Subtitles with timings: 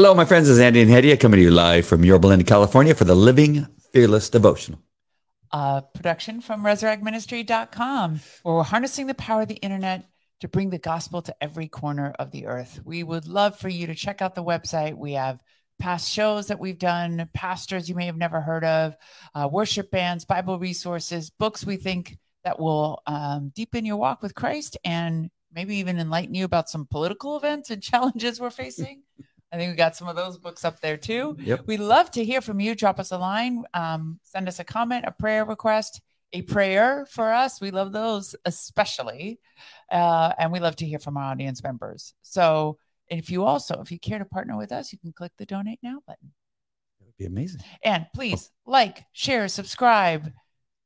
[0.00, 0.48] Hello, my friends.
[0.48, 3.66] Is Andy and Hedieh coming to you live from Yorba Linda, California for the Living
[3.92, 4.80] Fearless Devotional.
[5.52, 10.08] A production from resurrectministry.com, where we're harnessing the power of the internet
[10.40, 12.80] to bring the gospel to every corner of the earth.
[12.82, 14.96] We would love for you to check out the website.
[14.96, 15.38] We have
[15.78, 18.96] past shows that we've done, pastors you may have never heard of,
[19.34, 24.34] uh, worship bands, Bible resources, books we think that will um, deepen your walk with
[24.34, 29.02] Christ and maybe even enlighten you about some political events and challenges we're facing.
[29.52, 31.36] I think we got some of those books up there too.
[31.40, 31.66] Yep.
[31.66, 32.74] We love to hear from you.
[32.74, 36.00] Drop us a line, um, send us a comment, a prayer request,
[36.32, 37.60] a prayer for us.
[37.60, 39.40] We love those especially.
[39.90, 42.14] Uh, and we love to hear from our audience members.
[42.22, 45.46] So if you also, if you care to partner with us, you can click the
[45.46, 46.32] donate now button.
[47.00, 47.62] That would be amazing.
[47.82, 50.32] And please like, share, subscribe,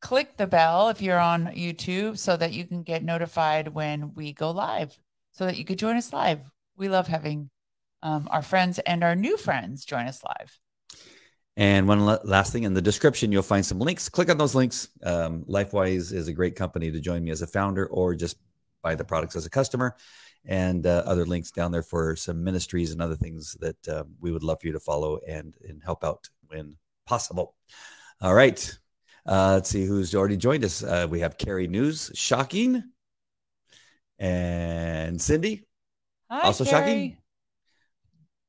[0.01, 4.33] click the bell if you're on YouTube so that you can get notified when we
[4.33, 4.99] go live,
[5.33, 6.41] so that you could join us live.
[6.77, 7.51] We love having
[8.05, 10.57] um, our friends and our new friends join us live.
[11.57, 14.09] And one last thing in the description, you'll find some links.
[14.09, 14.89] Click on those links.
[15.03, 18.37] Um, LifeWise is a great company to join me as a founder or just
[18.83, 19.97] buy the products as a customer.
[20.45, 24.31] And uh, other links down there for some ministries and other things that uh, we
[24.31, 27.55] would love for you to follow and, and help out when possible.
[28.21, 28.79] All right.
[29.25, 30.83] Uh, let's see who's already joined us.
[30.83, 32.83] Uh, we have Carrie News, shocking,
[34.19, 35.67] and Cindy,
[36.31, 36.73] Hi, also Carrie.
[36.73, 37.24] shocking.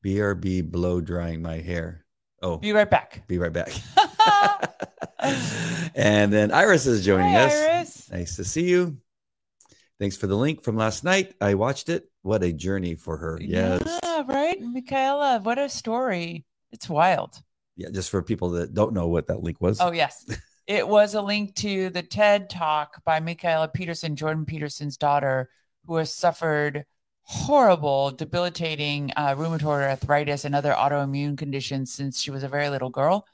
[0.05, 2.05] BRB blow drying my hair.
[2.39, 3.23] Oh, Be right back.
[3.27, 3.71] be right back.
[5.95, 7.53] and then Iris is joining Hi, us.
[7.53, 8.11] Iris.
[8.11, 8.97] Nice to see you.
[9.99, 11.33] Thanks for the link from last night.
[11.41, 12.07] I watched it.
[12.21, 13.39] What a journey for her.
[13.41, 13.81] Yes.
[14.03, 14.61] Yeah, right.
[14.61, 16.45] Mikhaila, what a story.
[16.71, 17.41] It's wild.
[17.75, 19.81] Yeah, just for people that don't know what that link was.
[19.81, 20.23] Oh, yes.
[20.67, 25.49] it was a link to the TED talk by Mikhaila Peterson, Jordan Peterson's daughter,
[25.87, 26.85] who has suffered
[27.27, 32.89] horrible, debilitating uh, rheumatoid arthritis and other autoimmune conditions since she was a very little
[32.91, 33.25] girl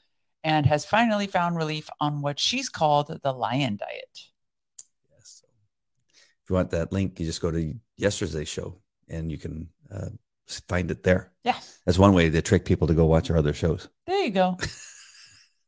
[0.42, 4.20] and has finally found relief on what she's called the lion diet.
[5.14, 5.42] Yes.
[6.42, 10.08] If you want that link, you just go to yesterday's show and you can uh,
[10.68, 11.30] find it there.
[11.44, 13.88] Yeah, That's one way to trick people to go watch our other shows.
[14.06, 14.56] there you go.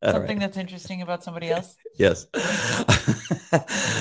[0.05, 0.41] Something right.
[0.41, 1.77] that's interesting about somebody else.
[1.97, 2.27] Yes.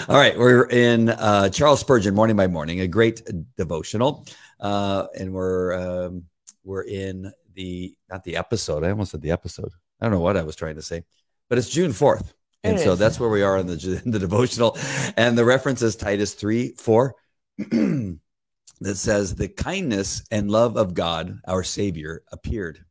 [0.10, 0.36] All right.
[0.36, 3.22] We're in uh, Charles Spurgeon, Morning by Morning, a great
[3.56, 4.26] devotional.
[4.60, 6.24] Uh, and we're um,
[6.64, 8.84] we're in the not the episode.
[8.84, 9.72] I almost said the episode.
[10.02, 11.04] I don't know what I was trying to say,
[11.50, 12.34] but it's June 4th.
[12.64, 13.00] And It so is.
[13.00, 14.78] that's where we are in the, in the devotional.
[15.18, 17.16] And the reference is Titus 3 4
[17.58, 18.18] that
[18.96, 22.84] says, The kindness and love of God, our Savior, appeared.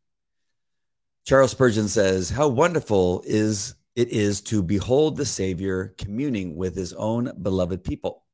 [1.25, 6.93] Charles Spurgeon says, How wonderful is it is to behold the Savior communing with his
[6.95, 8.25] own beloved people.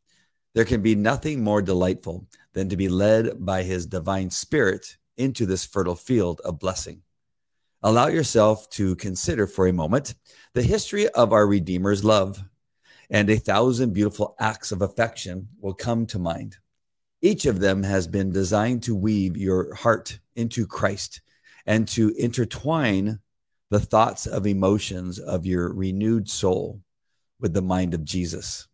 [0.55, 5.45] There can be nothing more delightful than to be led by his divine spirit into
[5.45, 7.03] this fertile field of blessing.
[7.83, 10.15] Allow yourself to consider for a moment
[10.55, 12.43] the history of our Redeemer's love,
[13.11, 16.57] and a thousand beautiful acts of affection will come to mind.
[17.21, 21.21] Each of them has been designed to weave your heart into Christ
[21.69, 23.21] and to intertwine
[23.69, 26.81] the thoughts of emotions of your renewed soul
[27.39, 28.67] with the mind of Jesus.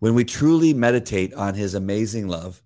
[0.00, 2.62] When we truly meditate on his amazing love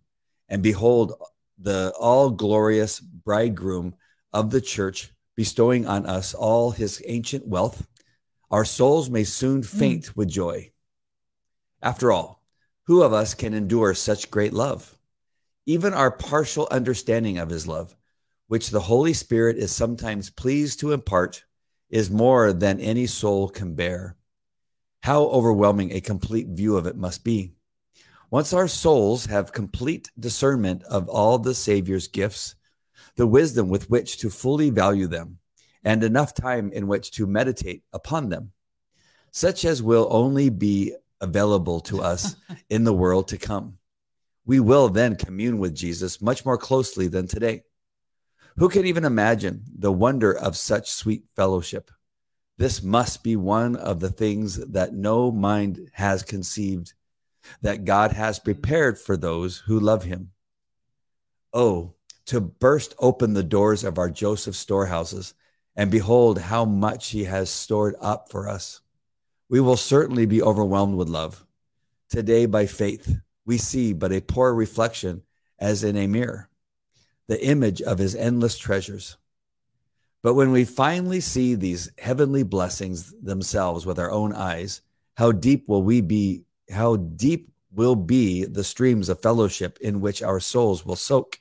[0.48, 1.14] and behold
[1.58, 3.96] the all glorious bridegroom
[4.32, 7.88] of the church bestowing on us all his ancient wealth,
[8.52, 9.66] our souls may soon mm.
[9.66, 10.70] faint with joy.
[11.82, 12.40] After all,
[12.84, 14.96] who of us can endure such great love?
[15.66, 17.96] Even our partial understanding of his love,
[18.50, 21.44] which the Holy Spirit is sometimes pleased to impart,
[21.88, 24.16] is more than any soul can bear.
[25.04, 27.52] How overwhelming a complete view of it must be.
[28.28, 32.56] Once our souls have complete discernment of all the Savior's gifts,
[33.14, 35.38] the wisdom with which to fully value them,
[35.84, 38.50] and enough time in which to meditate upon them,
[39.30, 42.34] such as will only be available to us
[42.68, 43.78] in the world to come.
[44.44, 47.62] We will then commune with Jesus much more closely than today.
[48.56, 51.90] Who can even imagine the wonder of such sweet fellowship?
[52.58, 56.92] This must be one of the things that no mind has conceived,
[57.62, 60.32] that God has prepared for those who love him.
[61.54, 61.94] Oh,
[62.26, 65.32] to burst open the doors of our Joseph storehouses
[65.74, 68.82] and behold how much he has stored up for us.
[69.48, 71.46] We will certainly be overwhelmed with love.
[72.10, 73.16] Today, by faith,
[73.46, 75.22] we see but a poor reflection
[75.58, 76.49] as in a mirror,
[77.30, 79.16] the image of his endless treasures.
[80.20, 84.80] But when we finally see these heavenly blessings themselves with our own eyes,
[85.14, 86.42] how deep will we be?
[86.72, 91.38] How deep will be the streams of fellowship in which our souls will soak?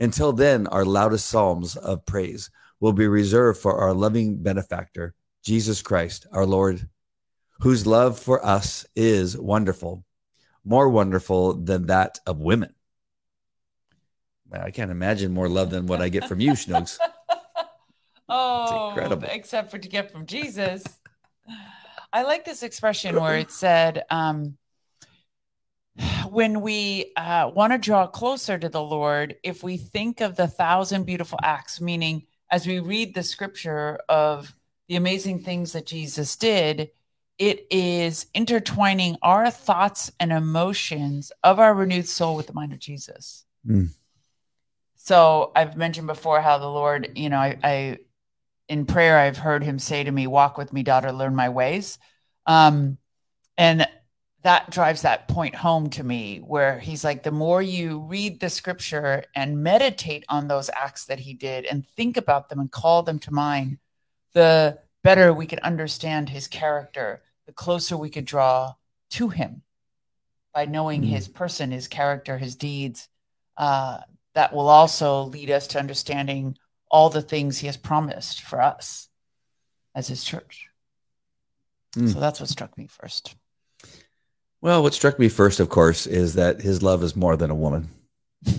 [0.00, 2.50] Until then, our loudest psalms of praise
[2.80, 5.14] will be reserved for our loving benefactor,
[5.44, 6.88] Jesus Christ, our Lord,
[7.60, 10.04] whose love for us is wonderful,
[10.64, 12.74] more wonderful than that of women.
[14.52, 16.98] I can't imagine more love than what I get from you, Snooks.
[18.28, 19.28] oh, incredible.
[19.30, 20.84] except for to get from Jesus.
[22.12, 24.56] I like this expression where it said, um,
[26.30, 30.46] when we uh, want to draw closer to the Lord, if we think of the
[30.46, 34.54] thousand beautiful acts, meaning as we read the scripture of
[34.88, 36.90] the amazing things that Jesus did,
[37.38, 42.78] it is intertwining our thoughts and emotions of our renewed soul with the mind of
[42.78, 43.44] Jesus.
[43.66, 43.90] Mm.
[45.06, 47.98] So I've mentioned before how the Lord, you know, I, I
[48.68, 51.96] in prayer I've heard him say to me, "Walk with me, daughter, learn my ways,"
[52.44, 52.98] um,
[53.56, 53.86] and
[54.42, 58.50] that drives that point home to me, where he's like, the more you read the
[58.50, 63.04] scripture and meditate on those acts that he did, and think about them and call
[63.04, 63.78] them to mind,
[64.32, 68.74] the better we can understand his character, the closer we could draw
[69.10, 69.62] to him
[70.52, 71.10] by knowing Mm.
[71.10, 73.08] his person, his character, his deeds.
[73.56, 73.98] Uh,
[74.36, 76.58] that will also lead us to understanding
[76.90, 79.08] all the things he has promised for us
[79.94, 80.68] as his church.
[81.96, 82.12] Mm.
[82.12, 83.34] So that's what struck me first.
[84.60, 87.54] Well, what struck me first, of course, is that his love is more than a
[87.54, 87.88] woman.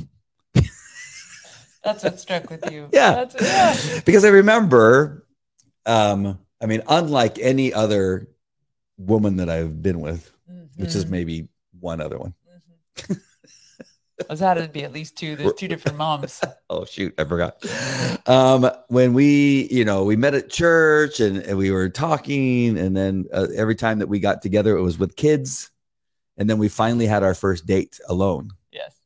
[1.83, 2.89] That's what struck with you.
[2.91, 3.23] Yeah.
[3.25, 4.01] That's, yeah.
[4.05, 5.27] because I remember,
[5.85, 8.27] um, I mean, unlike any other
[8.97, 10.31] woman that I've been with,
[10.75, 11.09] which is Mhm.
[11.09, 11.47] maybe
[11.79, 12.33] one other one.
[12.97, 13.21] Mhm.
[14.19, 15.35] I was that to be at least two?
[15.35, 16.41] There's two different moms.
[16.69, 17.63] Oh shoot, I forgot.
[18.27, 22.95] Um, when we, you know, we met at church and, and we were talking, and
[22.95, 25.71] then uh, every time that we got together, it was with kids,
[26.35, 28.99] and then we finally had our first date alone, Yes.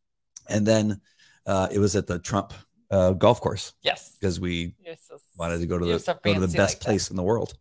[0.49, 1.01] and then
[1.45, 2.53] uh, it was at the Trump
[2.89, 4.17] uh, golf course Yes.
[4.19, 6.81] because we so, wanted to go to the so go to the best like that.
[6.85, 7.53] place in the world.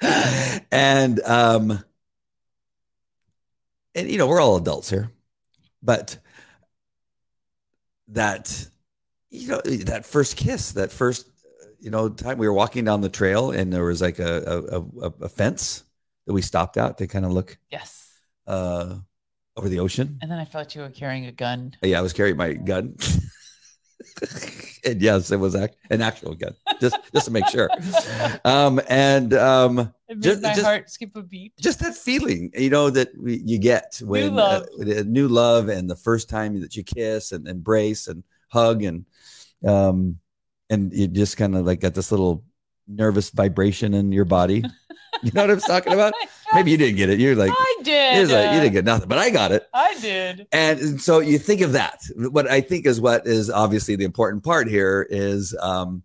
[0.70, 1.82] and um
[3.96, 5.10] and you know, we're all adults here.
[5.82, 6.18] But
[8.08, 8.68] that
[9.30, 11.28] you know, that first kiss, that first
[11.80, 14.80] you know, time we were walking down the trail and there was like a a,
[14.80, 15.84] a, a fence
[16.26, 18.08] that we stopped at to kind of look Yes.
[18.46, 18.96] uh
[19.56, 20.18] over the ocean.
[20.20, 21.76] And then I felt you were carrying a gun.
[21.82, 22.96] Yeah, I was carrying my gun.
[24.84, 27.68] and yes, it was act- an actual gun, just just to make sure.
[28.44, 29.78] Um, and um,
[30.08, 31.52] It made Just- my just- heart skip a beat.
[31.60, 34.62] just that feeling, you know, that we, you get when love.
[34.62, 38.22] Uh, with a new love and the first time that you kiss and embrace and
[38.48, 39.04] hug and
[39.66, 40.18] um,
[40.70, 42.44] and you just kind of like got this little
[42.86, 44.62] nervous vibration in your body.
[45.22, 46.14] you know what I'm talking about?
[46.54, 47.18] Maybe you didn't get it.
[47.18, 48.30] You're like, I did.
[48.30, 49.68] like you didn't get nothing, but I got it.
[49.74, 50.46] I did.
[50.52, 52.00] And, so you think of that.
[52.16, 56.02] What I think is what is obviously the important part here is um,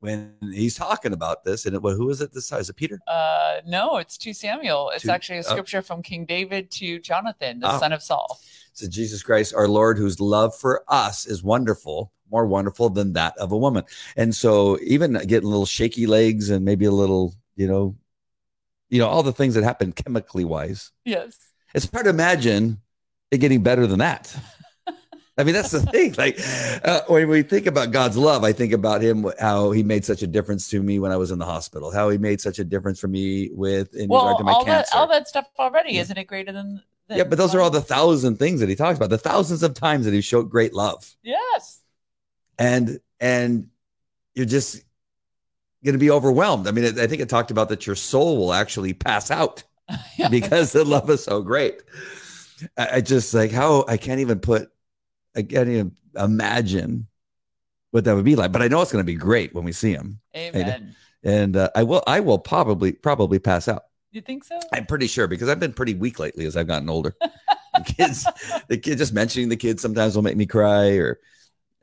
[0.00, 1.66] when he's talking about this.
[1.66, 2.60] And it, well, who is it this time?
[2.60, 3.00] Is it Peter?
[3.06, 4.90] Uh, no, it's to Samuel.
[4.94, 5.50] It's To- actually a oh.
[5.50, 7.78] scripture from King David to Jonathan, the Oh.
[7.78, 8.40] son of Saul.
[8.72, 13.36] So Jesus Christ, our Lord, whose love for us is wonderful, more wonderful than that
[13.38, 13.84] of a woman.
[14.16, 17.96] And so even getting little shaky legs and maybe a little, you know,
[18.88, 20.92] you know, all the things that happen chemically wise.
[21.04, 21.36] Yes.
[21.74, 22.80] It's hard to imagine
[23.30, 24.34] it getting better than that.
[25.38, 26.14] I mean, that's the thing.
[26.16, 26.38] Like
[26.84, 30.22] uh, when we think about God's love, I think about Him, how He made such
[30.22, 32.64] a difference to me when I was in the hospital, how He made such a
[32.64, 34.88] difference for me with in regard to my all cancer.
[34.92, 36.02] that all that stuff already Yeah.
[36.02, 36.82] isn't it greater than?
[37.08, 39.62] than yeah, but those are all the thousand things that He talks about, the thousands
[39.62, 41.82] of times that He showed great love, yes.
[42.58, 43.68] and and
[44.34, 44.82] you're just
[45.86, 46.66] going to be overwhelmed.
[46.68, 49.62] I mean, I think it talked about that your soul will actually pass out.
[50.18, 50.28] Yeah.
[50.28, 51.80] because the love is so great.
[52.76, 54.68] I, I just like how I can't even put,
[55.36, 57.06] I can't even imagine
[57.92, 58.50] what that would be like.
[58.50, 60.96] But I know it's going to be great when we see him, Amen.
[61.22, 62.02] and uh, I will.
[62.06, 63.84] I will probably probably pass out.
[64.10, 64.58] You think so?
[64.72, 67.14] I'm pretty sure because I've been pretty weak lately as I've gotten older.
[67.20, 68.26] the kids,
[68.68, 71.20] the kid, just mentioning the kids sometimes will make me cry, or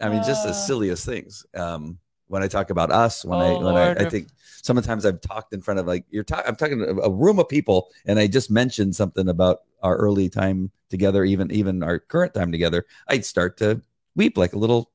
[0.02, 0.54] I mean, just the Uh.
[0.54, 1.46] silliest things.
[1.56, 2.00] Um,
[2.34, 4.02] when I talk about us, when I Oh, when I, Lord.
[4.02, 4.30] I think
[4.63, 7.48] sometimes I've talked in front of like you're talking, I'm talking to a room of
[7.48, 12.34] people, and I just mentioned something about our early time together, even even our current
[12.34, 12.86] time together.
[13.08, 13.82] I'd start to
[14.16, 14.92] weep like a little.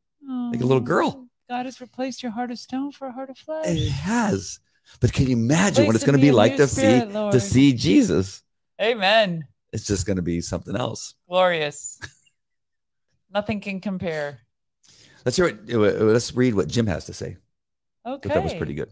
[0.50, 1.14] like a little oh, girl.
[1.16, 3.68] Oh, God has replaced your heart of stone for a heart of flesh.
[3.68, 4.58] It has,
[5.00, 7.32] but can you imagine what it's going to be like to spirit, see Lord.
[7.32, 8.42] to see Jesus?
[8.82, 9.46] Amen.
[9.72, 11.14] It's just going to be something else.
[11.28, 12.00] Glorious.
[13.32, 14.40] Nothing can compare.
[15.28, 15.68] Let's hear it.
[15.68, 17.36] Let's read what Jim has to say.
[18.02, 18.30] I Okay.
[18.30, 18.88] that was pretty good.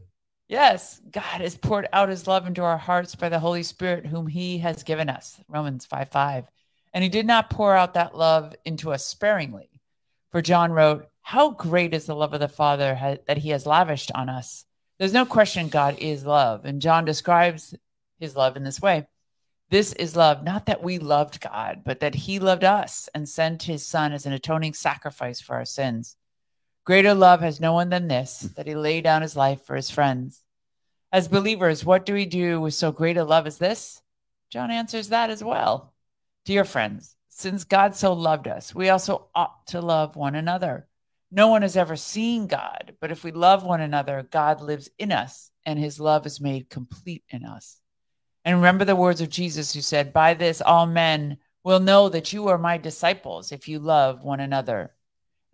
[0.49, 4.27] Yes, God has poured out his love into our hearts by the Holy Spirit, whom
[4.27, 5.41] he has given us.
[5.49, 6.45] Romans 5 5.
[6.93, 9.71] And he did not pour out that love into us sparingly.
[10.31, 13.65] For John wrote, How great is the love of the Father ha- that he has
[13.65, 14.67] lavished on us?
[14.99, 16.67] There's no question God is love.
[16.67, 17.75] And John describes
[18.21, 19.07] his love in this way
[19.71, 23.63] This is love, not that we loved God, but that he loved us and sent
[23.63, 26.15] his son as an atoning sacrifice for our sins.
[26.87, 29.91] Greater love has no one than this, that he lay down his life for his
[29.91, 30.45] friends.
[31.11, 34.01] As believers, what do we do with so great a love as this?
[34.51, 35.93] John answers that as well.
[36.45, 40.87] Dear friends, since God so loved us, we also ought to love one another.
[41.33, 45.11] No one has ever seen God, but if we love one another, God lives in
[45.11, 47.81] us, and his love is made complete in us.
[48.45, 52.33] And remember the words of Jesus who said, By this all men will know that
[52.33, 54.93] you are my disciples if you love one another.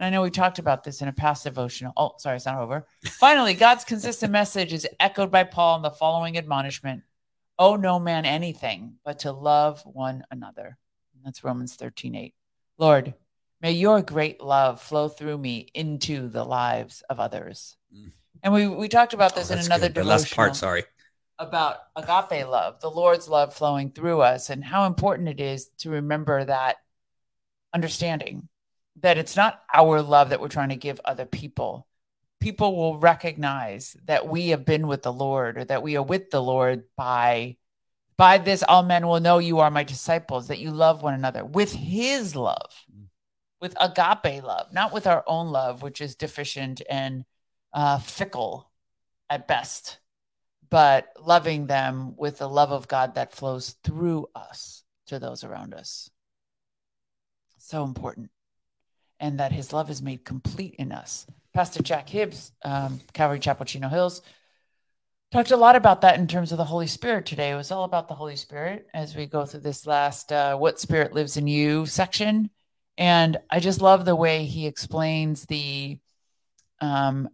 [0.02, 1.92] And I know we talked about this in a past devotional.
[1.96, 2.88] Oh, sorry, it's not over.
[3.04, 7.04] Finally, God's consistent message is echoed by Paul in the following admonishment
[7.56, 10.76] Owe no man anything but to love one another.
[11.24, 12.34] That's Romans 13 8.
[12.78, 13.14] Lord,
[13.60, 17.76] may your great love flow through me into the lives of others.
[17.96, 18.10] Mm.
[18.42, 19.94] And we, we talked about this Oh, in another good.
[19.94, 20.82] The devotional last part, sorry.
[21.38, 25.90] about agape love, the Lord's love flowing through us, and how important it is to
[25.90, 26.78] remember that
[27.72, 28.48] understanding
[29.00, 31.86] that it's not our love that we're trying to give other people.
[32.40, 36.30] People will recognize that we have been with the Lord or that we are with
[36.30, 37.56] the Lord by
[38.18, 41.44] by this all men will know you are my disciples that you love one another
[41.44, 42.70] with his love
[43.60, 47.24] with agape love not with our own love which is deficient and
[47.72, 48.70] uh, fickle
[49.30, 49.98] at best
[50.72, 55.74] but loving them with the love of God that flows through us to those around
[55.74, 56.08] us.
[57.58, 58.30] So important.
[59.22, 61.26] And that his love is made complete in us.
[61.54, 64.20] Pastor Jack Hibbs, um, Calvary Chapel, Chino Hills,
[65.32, 67.52] talked a lot about that in terms of the Holy Spirit today.
[67.52, 70.78] It was all about the Holy Spirit as we go through this last uh, What
[70.78, 72.50] Spirit Lives in You section.
[72.98, 75.98] And I just love the way he explains the
[76.80, 77.30] um,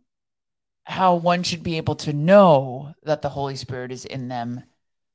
[0.85, 4.63] how one should be able to know that the Holy Spirit is in them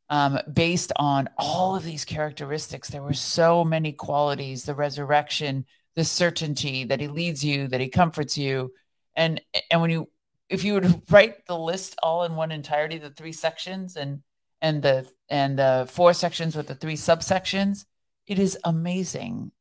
[0.10, 2.90] um, based on all of these characteristics.
[2.90, 5.66] There were so many qualities the resurrection,
[5.96, 8.74] the certainty that He leads you, that He comforts you.
[9.16, 10.10] And, and when you,
[10.50, 14.22] if you would write the list all in one entirety, the three sections and,
[14.62, 17.86] and the, and the four sections with the three subsections,
[18.28, 19.52] it is amazing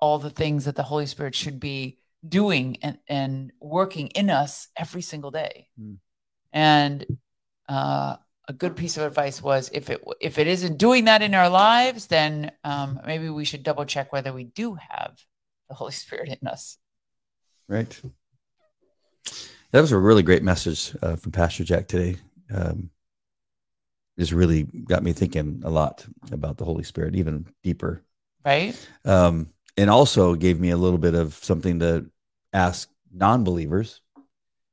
[0.00, 4.68] all the things that the Holy Spirit should be doing and, and working in us
[4.76, 5.68] every single day.
[5.78, 5.94] Hmm.
[6.52, 7.18] And
[7.68, 8.16] uh,
[8.48, 11.50] a good piece of advice was if it if it isn't doing that in our
[11.50, 15.18] lives, then um, maybe we should double check whether we do have
[15.68, 16.78] the Holy Spirit in us.
[17.68, 18.00] Right.
[19.72, 22.16] That was a really great message uh, from Pastor Jack today.
[22.52, 22.90] Um,
[24.18, 28.02] just really got me thinking a lot about the Holy Spirit, even deeper.
[28.44, 28.74] Right?
[29.04, 32.10] Um, and also gave me a little bit of something to
[32.52, 34.00] ask non-believers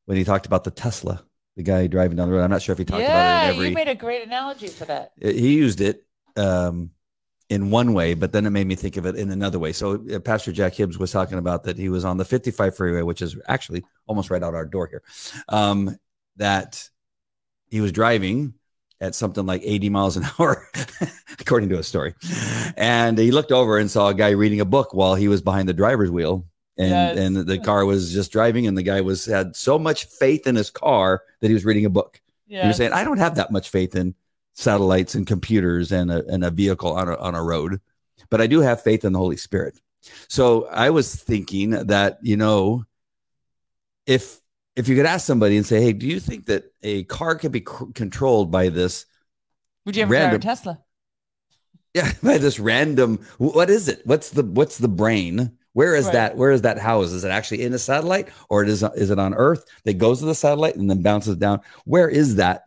[0.06, 1.24] when he talked about the Tesla,
[1.56, 2.44] the guy driving down the road.
[2.44, 3.70] I'm not sure if he talked yeah, about it in every.
[3.70, 5.12] you made a great analogy for that.
[5.22, 6.06] he used it
[6.38, 6.92] um,
[7.50, 9.72] in one way, but then it made me think of it in another way.
[9.72, 13.02] So uh, Pastor Jack Hibbs was talking about that he was on the 55 freeway,
[13.04, 15.04] which is actually almost right out our door here.
[15.50, 15.98] Um,
[16.38, 16.90] that
[17.70, 18.56] he was driving
[19.00, 20.68] at something like 80 miles an hour,
[21.40, 22.16] according to a story,
[22.78, 25.70] and he looked over and saw a guy reading a book while he was behind
[25.70, 26.46] the driver's wheel.
[26.78, 27.18] And, Yes.
[27.18, 30.56] and the car was just driving, and the guy was had so much faith in
[30.56, 32.22] his car that he was reading a book.
[32.48, 32.64] Yeah.
[32.64, 34.14] He was saying, I don't have that much faith in
[34.55, 37.79] satellites and computers and a, and a vehicle on a, on a road,
[38.29, 39.79] but I do have faith in the Holy Spirit.
[40.29, 42.85] So I was thinking that, you know,
[44.05, 44.39] if,
[44.75, 47.51] if you could ask somebody and say, Hey, do you think that a car could
[47.51, 49.05] be c- controlled by this?
[49.85, 50.79] Would you ever drive a Tesla?
[51.93, 54.01] Yeah, by this random, what is it?
[54.03, 55.57] What's the, what's the brain?
[55.71, 56.13] Where is Right.
[56.13, 56.38] that?
[56.38, 57.12] Where is that house?
[57.12, 60.19] Is it actually in a satellite or it is, is it on earth that goes
[60.19, 61.62] to the satellite and then bounces down?
[61.85, 62.64] Where is that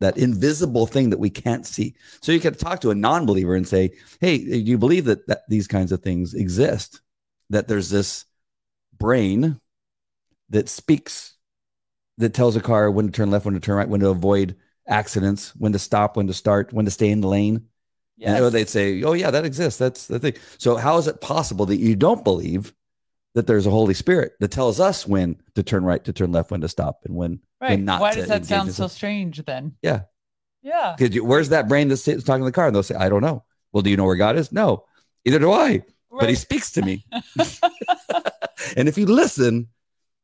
[0.00, 1.94] that invisible thing that we can't see.
[2.20, 5.42] So you could talk to a non-believer and say, "Hey, do you believe that, that
[5.48, 7.00] these kinds of things exist?
[7.50, 8.24] That there's this
[8.98, 9.60] brain
[10.50, 11.36] that speaks,
[12.18, 14.56] that tells a car when to turn left, when to turn right, when to avoid
[14.86, 17.66] accidents, when to stop, when to start, when to stay in the lane."
[18.18, 18.40] Yes.
[18.40, 19.78] And they'd say, "Oh yeah, that exists.
[19.78, 22.74] That's the thing." So how is it possible that you don't believe
[23.36, 26.50] that there's a Holy Spirit that tells us when to turn right, to turn left,
[26.50, 27.78] when to stop, and when right.
[27.78, 29.76] not Why does that sound so strange then?
[29.82, 30.04] Yeah.
[30.62, 30.96] Yeah.
[30.98, 32.68] You, where's that brain that's talking in the car?
[32.68, 33.44] And they'll say, I don't know.
[33.72, 34.52] Well, do you know where God is?
[34.52, 34.86] No,
[35.26, 35.82] either do I.
[36.10, 37.04] But he speaks to me.
[38.76, 39.68] and if you listen,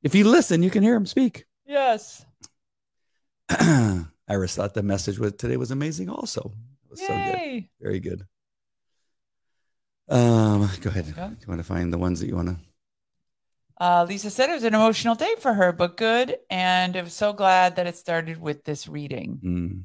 [0.02, 1.44] if you listen, you can hear him speak.
[1.66, 2.24] yes.
[4.26, 6.08] Iris thought the message was today was amazing.
[6.08, 6.54] Also,
[6.84, 8.24] it was so good, very good.
[10.08, 11.12] Um, go ahead.
[11.14, 11.28] Yeah.
[11.28, 12.56] You want to find the ones that you want to?
[13.80, 16.36] Uh, Lisa said it was an emotional day for her, but good.
[16.50, 19.40] And I'm so glad that it started with this reading.
[19.44, 19.82] Mm.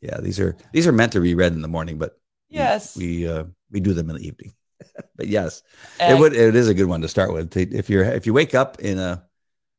[0.00, 2.18] Yeah, these are these are meant to be read in the morning, but
[2.48, 2.96] Yes.
[2.96, 4.54] we uh, we do them in the evening.
[5.16, 5.62] but yes,
[5.98, 7.56] And- it would it is a good one to start with.
[7.56, 9.24] If you're if you wake up in a,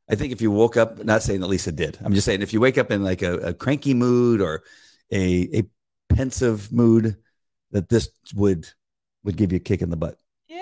[0.09, 1.97] I think if you woke up, not saying that Lisa did.
[2.03, 4.63] I'm just saying if you wake up in like a, a cranky mood or
[5.11, 5.63] a a
[6.13, 7.15] pensive mood,
[7.71, 8.67] that this would
[9.23, 10.17] would give you a kick in the butt.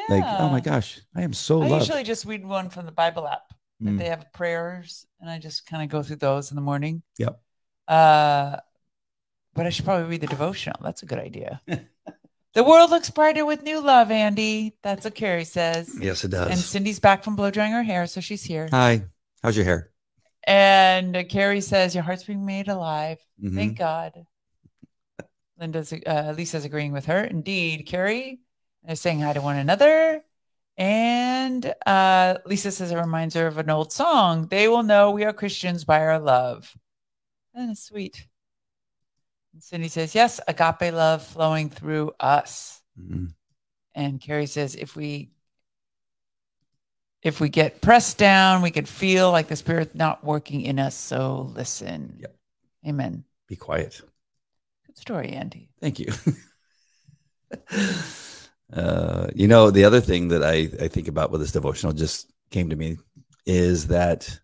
[0.09, 0.15] Yeah.
[0.15, 1.83] Like, oh my gosh, I am so I loved.
[1.83, 3.41] usually just read one from the Bible app.
[3.81, 3.97] that Mm.
[3.99, 7.03] They have prayers, and I just kind of go through those in the morning.
[7.19, 7.39] Yep.
[7.87, 8.57] Uh,
[9.53, 10.79] but I should probably read the devotional.
[10.81, 11.61] That's a good idea.
[12.53, 14.75] the world looks brighter with new love, Andy.
[14.81, 15.95] That's what Carrie says.
[15.99, 16.49] Yes, it does.
[16.49, 16.57] And.
[16.59, 18.67] Cindy's back from blow drying her hair, so she's here.
[18.71, 19.03] Hi,
[19.43, 19.91] how's your hair?
[20.43, 23.19] And uh, Carrie says, Your heart's being made alive.
[23.43, 23.53] Mhm.
[23.55, 24.25] Thank God.
[25.59, 27.23] Linda's, uh, Lisa's agreeing with her.
[27.23, 28.39] Indeed, Carrie.
[28.85, 30.23] They're saying hi to one another.
[30.77, 34.47] And uh, Lisa says it reminds her of an old song.
[34.47, 36.71] They will know we are Christians by our love.
[37.53, 38.27] And it's sweet.
[39.53, 42.81] And Cindy says, Yes, agape love flowing through us.
[42.99, 43.33] Mhm.
[43.95, 45.31] And Carrie says, if we
[47.23, 50.95] if we get pressed down, we could feel like the spirit not working in us.
[50.95, 52.19] So listen.
[52.21, 52.35] Yep.
[52.87, 53.23] Amen.
[53.47, 53.99] Be quiet.
[54.85, 55.69] Good story, Andy.
[55.81, 56.13] Thank you.
[58.73, 62.31] uh, you know, the other thing that I, I think about with this devotional just
[62.51, 62.97] came to me
[63.45, 64.39] is that.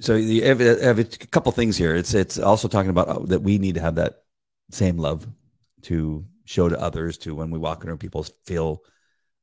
[0.00, 1.94] So you have, have a couple things here.
[1.94, 4.22] It's it's also talking about uh, that we need to have that
[4.70, 5.26] same love
[5.82, 7.18] to show to others.
[7.18, 8.82] To when we walk into people, feel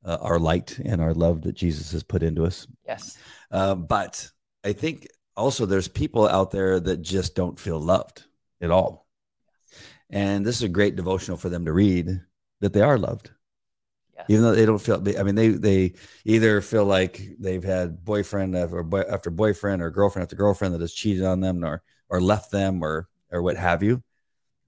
[0.03, 2.67] uh, our light and our love that Jesus has put into us.
[2.85, 3.17] Yes.
[3.51, 4.29] Uh, but
[4.63, 8.23] I think also there's people out there that just don't feel loved
[8.61, 9.02] at all.
[10.13, 12.21] And this is a great devotional for them to read
[12.61, 13.31] that they are loved,
[14.15, 14.25] Yes.
[14.29, 15.03] even though they don't feel.
[15.19, 19.89] I mean, they they either feel like they've had boyfriend after boy, after boyfriend or
[19.89, 23.57] girlfriend after girlfriend that has cheated on them or or left them or or what
[23.57, 24.03] have you,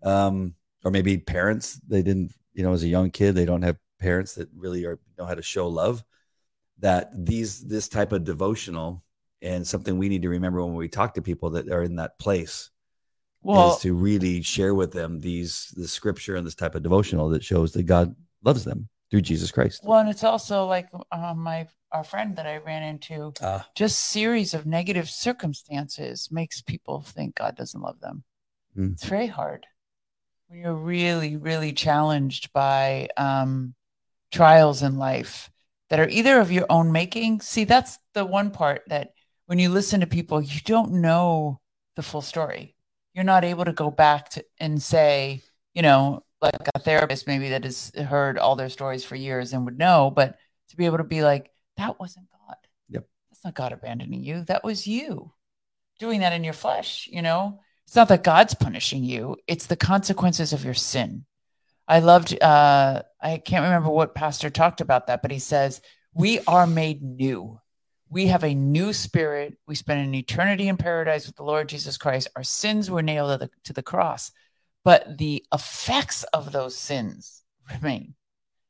[0.04, 2.34] um, or maybe parents they didn't.
[2.54, 5.36] You know, as a young kid, they don't have parents that really are know how
[5.36, 6.04] to show love.
[6.80, 9.04] That these this type of devotional
[9.42, 12.20] and something we need to remember when we talk to people that are in that
[12.20, 12.72] place
[13.46, 17.30] well, is to really share with them these the scripture and this type of devotional
[17.30, 19.82] that shows that God loves them through Jesus Christ.
[19.84, 23.34] well, and it's also like um, my our friend that I ran into.
[23.42, 23.68] Ah.
[23.76, 28.24] just series of negative circumstances makes people think God doesn't love them.
[28.78, 28.94] Mm.
[28.94, 29.66] It's very hard
[30.48, 33.76] when you're really, really challenged by um,
[34.32, 35.50] trials in life
[35.90, 37.42] that are either of your own making.
[37.42, 39.14] See, that's the one part that
[39.46, 41.62] when you listen to people, you don't know
[41.96, 42.75] the full story.
[43.16, 45.42] You're not able to go back to and say,
[45.74, 49.66] you know, like a therapist maybe that has heard all their stories for years and
[49.66, 50.38] would know, but
[50.70, 52.58] to be able to be like, that wasn't God.
[52.90, 53.08] Yep.
[53.32, 54.44] That's not God abandoning you.
[54.44, 55.32] That was you
[56.00, 57.62] doing that in your flesh, you know?
[57.88, 61.26] It's not that God's punishing you, it's the consequences of your sin.
[61.88, 65.82] I loved uh I can't remember what pastor talked about that, but he says,
[66.14, 67.60] "We are made new.
[68.10, 69.58] We have a new spirit.
[69.68, 72.28] We spend an eternity in paradise with the Lord Jesus Christ.
[72.36, 74.32] Our sins were nailed to the, to the cross,
[74.84, 78.16] but the effects of those sins remain.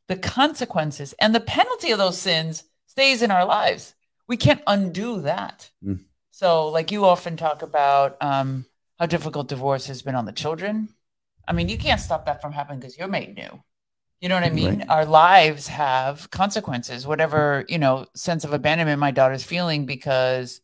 [0.08, 3.96] The consequences and the penalty of those sins stays in our lives.
[4.28, 5.70] We can't undo that.
[5.84, 6.06] Mm.
[6.32, 8.66] So, like you often talk about um,
[9.00, 10.90] how difficult divorce has been on the children.
[11.48, 13.64] I mean, you can't stop that from happening because you're made new.
[14.26, 14.80] You know what I mean?
[14.80, 14.90] Right.
[14.90, 20.62] Our lives have consequences, whatever, you know, sense of abandonment my daughter's feeling because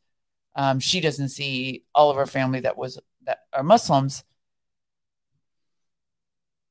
[0.56, 2.97] um, she doesn't see all of her family that was
[3.28, 4.24] that are Muslims.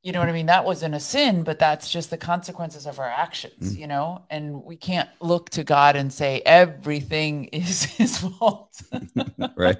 [0.02, 0.46] You know what I mean?
[0.46, 3.78] That wasn't a sin, but that's just the consequences of our actions, Mm.
[3.78, 4.24] you know?
[4.28, 8.82] And we can't look to God and say everything is his fault.
[9.54, 9.78] right.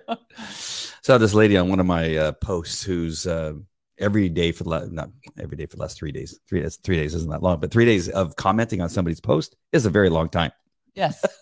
[1.03, 3.55] So this lady on one of my uh, posts who's uh,
[4.01, 6.39] every day for the la- not every day for the last three days.
[6.49, 9.57] Three that's three days isn't that long, but three days of commenting on somebody's post
[9.73, 10.53] is a very long time.
[10.95, 11.25] yes.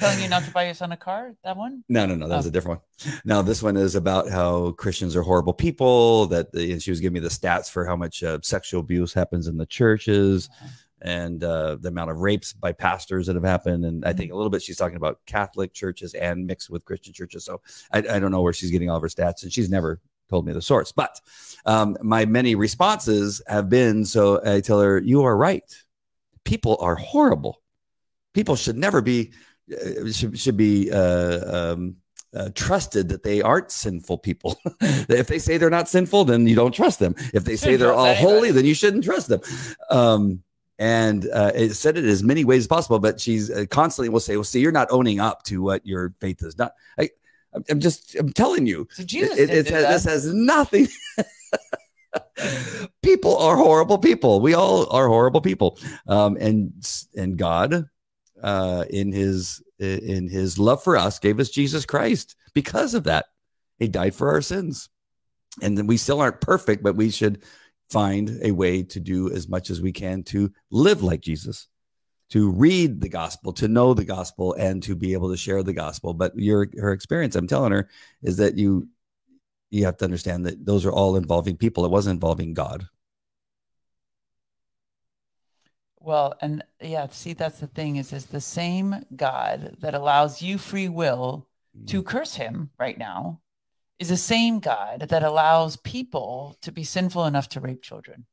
[0.00, 1.84] Telling you not to buy your son a car, that one?
[1.88, 2.26] No, no, no.
[2.26, 2.48] That was Oh.
[2.48, 3.14] a different one.
[3.24, 6.26] Now this one is about how Christians are horrible people.
[6.26, 9.46] That and she was giving me the stats for how much uh, sexual abuse happens
[9.46, 10.48] in the churches
[11.02, 13.84] and uh, the amount of rapes by pastors that have happened.
[13.84, 17.12] And I think a little bit she's talking about Catholic churches and mixed with Christian
[17.12, 17.44] churches.
[17.44, 17.60] So
[17.92, 20.00] I, I don't know where she's getting all of her stats, and she's never
[20.34, 20.90] told me the source.
[20.90, 21.20] But
[21.64, 25.62] um, my many responses have been so I tell her, You are right.
[26.44, 27.62] People are horrible.
[28.34, 29.32] People should never be,
[29.72, 31.96] uh, should, should be, uh, um,
[32.34, 34.58] uh, trusted that they aren't sinful people.
[34.80, 37.14] if they say they're not sinful, then you don't trust them.
[37.32, 38.34] If they say they're all anybody.
[38.34, 39.40] holy, then you shouldn't trust them.
[39.88, 40.42] Um,
[40.80, 42.98] and uh, it said it as many ways as possible.
[42.98, 46.12] But she's uh, constantly will say, "Well, see, you're not owning up to what your
[46.20, 47.10] faith is not." I,
[47.68, 50.88] I'm just, I'm telling you, So Jesus it, it has, this has nothing.
[53.02, 54.40] people are horrible people.
[54.40, 56.72] We all are horrible people, um, and
[57.16, 57.86] and God,
[58.42, 63.26] uh, in his in his love for us, gave us Jesus Christ because of that.
[63.78, 64.88] He died for our sins,
[65.62, 67.42] and then we still aren't perfect, but we should
[67.90, 71.68] find a way to do as much as we can to live like Jesus.
[72.34, 75.72] To read the gospel, to know the gospel, and to be able to share the
[75.72, 76.14] gospel.
[76.14, 77.88] But your her experience, I'm telling her,
[78.22, 78.88] is that you
[79.70, 81.84] you have to understand that those are all involving people.
[81.84, 82.88] It wasn't involving God.
[86.00, 90.58] Well, and yeah, see, that's the thing is, is the same God that allows you
[90.58, 91.48] free will
[91.86, 93.40] to curse him right now
[93.98, 98.26] is the same God that allows people to be sinful enough to rape children.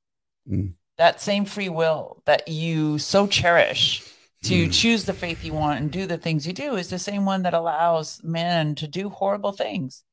[0.49, 0.73] Mm.
[1.01, 4.03] That same free will that you so cherish
[4.43, 4.71] to Mm.
[4.71, 7.41] choose the faith you want and do the things you do is the same one
[7.41, 10.03] that allows men to do horrible things.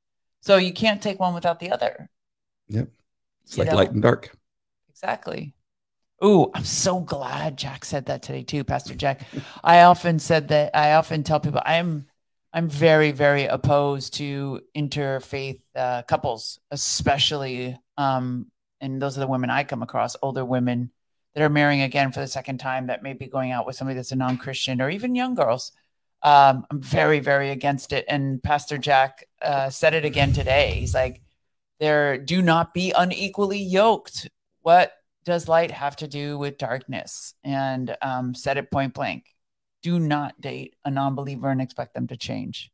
[0.40, 2.08] So you can't take one without the other.
[2.68, 2.88] Yep.
[3.44, 3.76] It's You like know?
[3.76, 4.34] light and dark.
[4.88, 5.52] Exactly.
[6.24, 9.20] Ooh, I'm so glad Jack said that today too, Pastor Jack.
[9.62, 12.06] I often said that I often tell people I'm
[12.54, 19.50] I'm very very opposed to interfaith uh, couples, especially um and those are the women
[19.50, 20.90] I come across, older women
[21.34, 23.96] that are marrying again for the second time that may be going out with somebody
[23.96, 25.72] that's a non-Christian or even young girls.
[26.22, 30.72] Um, I'm very very against it and Pastor Jack uh, said it again today.
[30.80, 31.22] He's like
[31.78, 34.28] there do not be unequally yoked.
[34.62, 34.92] What
[35.24, 37.34] does light have to do with darkness?
[37.44, 39.26] And um, said it point blank.
[39.82, 42.72] Do not date a non-believer and expect them to change.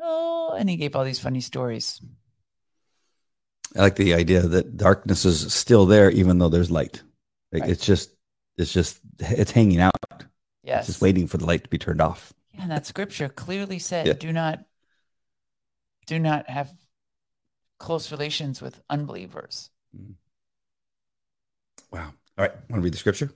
[0.00, 2.00] Oh, and he gave all these funny stories.
[3.76, 7.02] I like the idea that darkness is still there, even though there's light.
[7.52, 7.70] Like Right.
[7.70, 8.10] it's just,
[8.56, 9.92] it's just, it's hanging out.
[10.62, 12.32] It's just waiting for the light to be turned off.
[12.52, 14.12] Yeah, and that scripture clearly said, Yeah.
[14.14, 14.64] "Do not,
[16.06, 16.72] do not have
[17.78, 19.70] close relations with unbelievers."
[21.90, 22.12] Wow.
[22.38, 22.52] All right.
[22.70, 23.30] Want to read the scripture?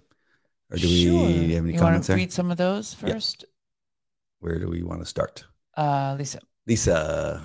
[0.70, 1.27] Or do we Sure.
[1.29, 2.16] have any you comments want to there?
[2.16, 3.12] read some of those Yeah.
[3.12, 3.44] first,
[4.40, 5.44] Where do we want to start?
[5.77, 6.40] uh, Lisa?
[6.66, 7.42] Lisa.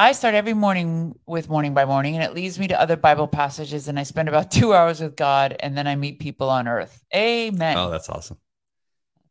[0.00, 3.26] I start every morning with morning by morning, and it leads me to other Bible
[3.26, 6.68] passages, and I spend about two hours with God, and then I meet people on
[6.68, 7.04] earth.
[7.14, 7.76] Amen.
[7.76, 8.38] Oh, that's awesome.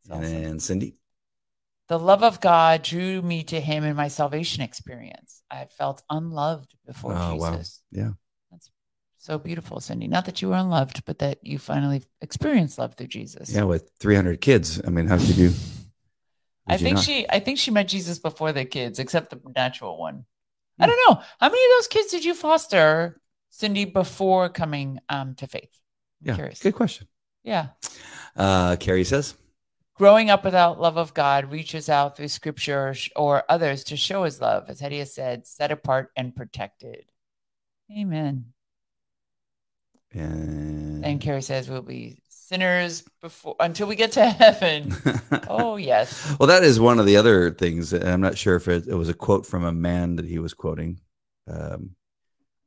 [0.08, 0.44] That's And awesome.
[0.44, 0.96] then Cindy.
[1.88, 5.42] The love of God drew me to Him in my salvation experience.
[5.50, 7.52] I had felt unloved before Oh, wow.
[7.54, 7.82] Jesus.
[7.92, 8.12] Yeah.
[8.52, 8.70] That's
[9.18, 10.10] so beautiful, Cindy.
[10.10, 13.50] Not that you were unloved, but that you finally experienced love through Jesus.
[13.50, 14.82] Yeah, with 300 kids.
[14.86, 15.54] I mean, how could you?
[16.68, 17.06] I think not?
[17.06, 20.26] she I think she met Jesus before the kids, except the natural one.
[20.80, 21.22] I don't know.
[21.40, 25.72] How many of those kids did you foster, Cindy, before coming um, to faith?
[26.22, 26.60] I'm Yeah, curious.
[26.62, 27.08] good question.
[27.44, 27.68] Yeah.
[28.36, 29.36] Uh, Carrie says,
[29.96, 34.24] Growing up without love of God reaches out through scripture or, or others to show
[34.26, 37.06] his love, as Hetty has said, set apart and protected.
[37.92, 38.54] Amen.
[40.14, 44.94] and, And Carrie says we'll be sinners before until we get to heaven.
[45.48, 46.36] oh yes.
[46.40, 47.94] Well, that is one of the other things.
[47.94, 50.40] and I'm not sure if it, it was a quote from a man that he
[50.40, 51.00] was quoting,
[51.48, 51.92] um,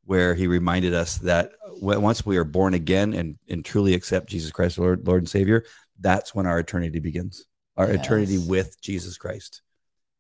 [0.05, 4.51] where he reminded us that once we are born again and, and truly accept Jesus
[4.51, 5.65] Christ, Lord, Lord and Savior,
[5.99, 7.47] that's when our eternity begins.
[7.77, 9.63] Our eternity with Jesus Christ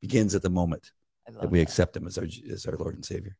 [0.01, 0.93] begins at the moment
[1.39, 1.63] that we that.
[1.65, 3.37] accept Him as our as our Lord and Savior.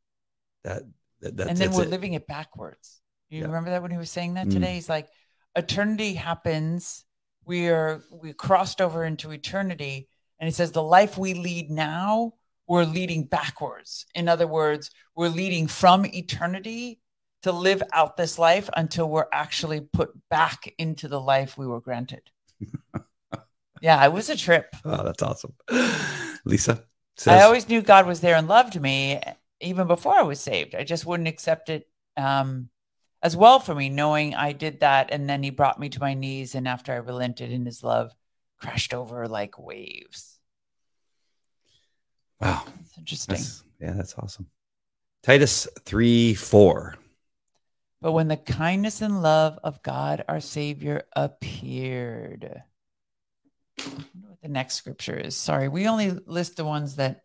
[0.65, 0.83] That,
[1.21, 1.91] that that's, and then that's we're it.
[1.91, 3.01] living it backwards.
[3.31, 3.47] You Yeah.
[3.47, 4.53] remember that when he was saying that Mm.
[4.53, 4.75] today?
[4.75, 5.09] He's like,
[5.57, 7.05] eternity happens.
[7.45, 10.09] We are we crossed over into eternity,
[10.39, 12.35] and he says the life we lead now,
[12.67, 14.07] we're leading backwards.
[14.15, 17.01] In other words, we're leading from eternity
[17.43, 21.81] to live out this life until we're actually put back into the life we were
[21.81, 22.23] granted.
[23.81, 24.75] yeah, it was a trip.
[24.85, 25.55] Oh, that's awesome.
[26.45, 26.85] Lisa
[27.27, 29.21] I always knew God was there and loved me
[29.61, 30.75] even before I was saved.
[30.75, 31.87] I just wouldn't accept it
[32.17, 32.71] um,
[33.23, 35.11] as well for me, knowing I did that.
[35.13, 36.55] And then he brought me to my knees.
[36.55, 38.13] And after I relented in his love,
[38.59, 40.39] crashed over like waves.
[42.41, 43.35] wow, It's interesting.
[43.35, 44.47] that's, yeah, that's awesome.
[45.23, 46.97] Titus 3 4.
[48.03, 52.63] But when the kindness and love of God our Savior appeared,
[53.79, 55.37] I wonder what the next scripture is.
[55.37, 57.25] Sorry, we only list the ones that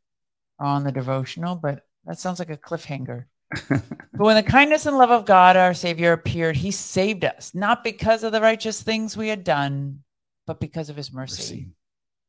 [0.59, 3.25] are on the devotional, but that sounds like a cliffhanger.
[3.69, 7.83] But when the kindness and love of God, our Savior, appeared, He saved us, not
[7.83, 10.03] because of the righteous things we had done,
[10.47, 11.41] but because of His mercy.
[11.41, 11.69] Mercy.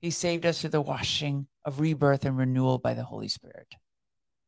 [0.01, 3.75] He saved us through the washing of rebirth and renewal by the Holy Spirit.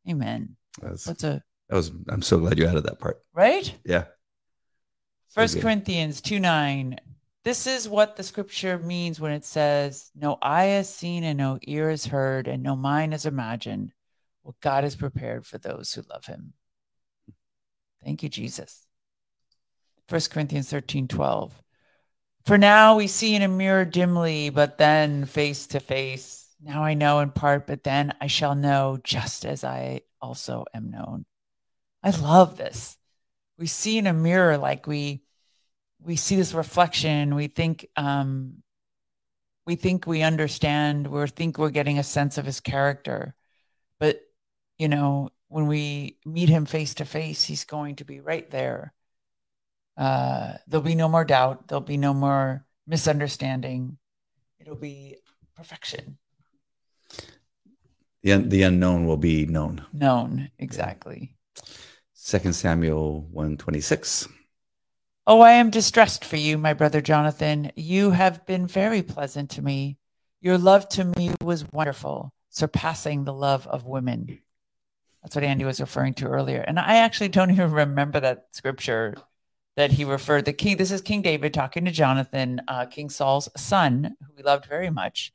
[0.09, 0.57] Amen.
[0.81, 3.23] That's, What's a that was, I'm so glad you added that part.
[3.35, 3.73] right?
[3.85, 4.05] Yeah.
[5.31, 5.63] First good.
[5.63, 6.99] Corinthians 2 9.
[7.45, 11.59] This is what the scripture means when it says, No eye has seen and no
[11.63, 13.93] ear has heard and no mind has imagined
[14.43, 16.55] what God has prepared for those who love him.
[18.09, 18.87] Thank you, Jesus.
[20.09, 21.63] First Corinthians 13 12.
[22.47, 26.47] For now we see in a mirror dimly, but then face to face.
[26.59, 30.91] Now I know in part, but then I shall know just as I also am
[30.91, 31.27] known.
[32.03, 32.97] I love this.
[33.59, 35.23] We see in a mirror like we
[36.01, 37.35] we see this reflection.
[37.35, 38.63] We think um,
[39.67, 41.09] we think we understand.
[41.09, 43.35] We think we're getting a sense of his character,
[44.01, 44.23] but
[44.79, 48.93] you know when we meet him face to face, he's going to be right there.
[49.97, 51.69] Uh, there'll be no more doubt.
[51.69, 53.99] There'll be no more misunderstanding.
[54.61, 55.17] It'll be
[55.57, 56.19] perfection.
[58.23, 59.85] The, un- the unknown will be known.
[59.93, 61.35] Known exactly.
[62.13, 64.29] Second Samuel 126.
[65.27, 67.71] Oh, I am distressed for you, my brother Jonathan.
[67.77, 69.99] You have been very pleasant to me.
[70.41, 74.41] Your love to me was wonderful, surpassing the love of women.
[75.23, 76.61] That's what Andy was referring to earlier.
[76.61, 79.15] And I actually don't even remember that scripture
[79.77, 80.77] that he referred the king.
[80.77, 84.91] This is King David talking to Jonathan, uh, King Saul's son, who he loved very
[84.91, 85.33] much.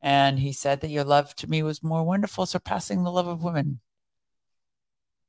[0.00, 3.42] And he said that your love to me was more wonderful, surpassing the love of
[3.42, 3.80] women.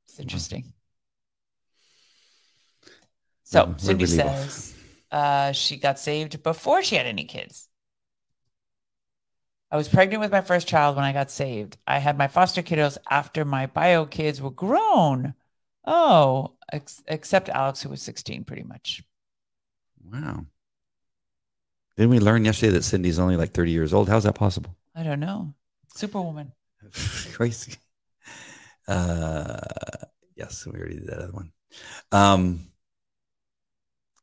[0.08, 0.74] It's interesting.
[3.44, 4.76] So Yeah, Cindy says
[5.12, 7.70] uh, she got saved before she had any kids.
[9.72, 11.78] I was pregnant with my first child when I got saved.
[11.88, 15.34] I had my foster kiddos after my bio kids were grown.
[15.86, 19.04] Oh, ex- except Alex, who was 16, pretty much.
[20.04, 20.46] Wow.
[21.98, 24.10] Didn't we learn yesterday that Cindy's only like 30 years old?
[24.10, 24.76] How's that possible?
[24.96, 25.54] I don't know.
[25.96, 26.52] Superwoman.
[27.34, 27.76] Crazy.
[28.88, 29.60] Uh,
[30.36, 31.52] yes, we already did that other one.
[32.12, 32.60] Um,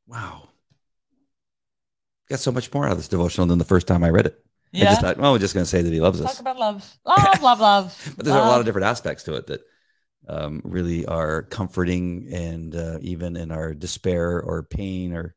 [0.07, 0.49] wow.
[2.29, 4.45] Got so much more out of this devotional than the first time I read it.
[4.75, 4.85] I Yeah.
[4.87, 6.35] just thought, well, we're just going to say that he loves Talk us.
[6.37, 6.97] Talk about love.
[7.05, 8.13] Love, love, love.
[8.17, 9.61] But there's a lot of different aspects to it that
[10.29, 15.35] um, really are comforting, and uh, even in our despair or pain or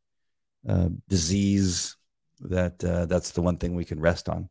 [0.67, 1.95] uh, disease,
[2.41, 4.49] that uh, that's the one thing we can rest on,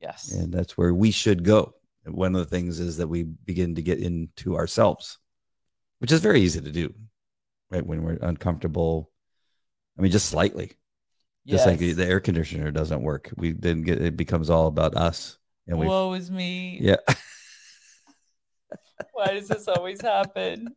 [0.00, 0.30] Yes.
[0.32, 1.74] and that's where we should go.
[2.06, 5.18] One of the things is that we begin to get into ourselves,
[5.98, 6.94] which is very easy to do,
[7.70, 7.84] right?
[7.84, 9.10] When we're uncomfortable,
[9.98, 10.72] I mean, just slightly,
[11.46, 13.30] just like the air conditioner doesn't work.
[13.36, 16.78] We then get it becomes all about us, and we, Woe is me.
[16.80, 16.96] yeah.
[19.12, 20.74] Why does this always happen?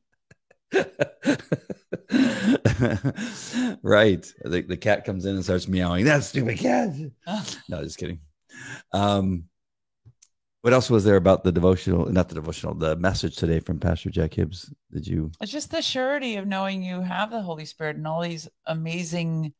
[3.81, 4.25] right.
[4.43, 6.05] The, the cat comes in and starts meowing.
[6.05, 6.93] That stupid cat.
[7.69, 8.19] No, just kidding.
[8.93, 9.45] Um,
[10.61, 12.11] what else was there about the devotional?
[12.11, 14.73] Not the devotional, the message today from Pastor Jack Hibbs.
[14.91, 15.31] Did you?
[15.41, 19.53] It's just the surety of knowing you have the Holy Spirit and all these amazing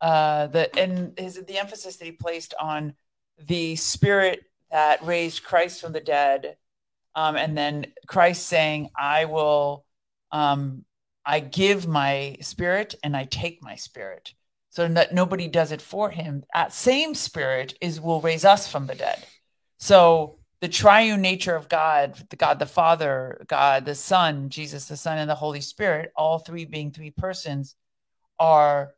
[0.00, 2.94] uh the and his the emphasis that he placed on
[3.38, 6.56] the spirit that raised Christ from the dead.
[7.14, 9.84] Um, and then Christ saying, I will
[10.32, 10.84] um
[11.24, 14.32] I give my spirit and I take my spirit.
[14.70, 16.44] So that nobody does it for him.
[16.54, 19.24] That same spirit is will raise us from the dead.
[19.78, 24.96] So the triune nature of God, the God the Father, God the Son, Jesus the
[24.96, 27.74] Son, and the Holy Spirit, all three being three persons,
[28.38, 28.92] are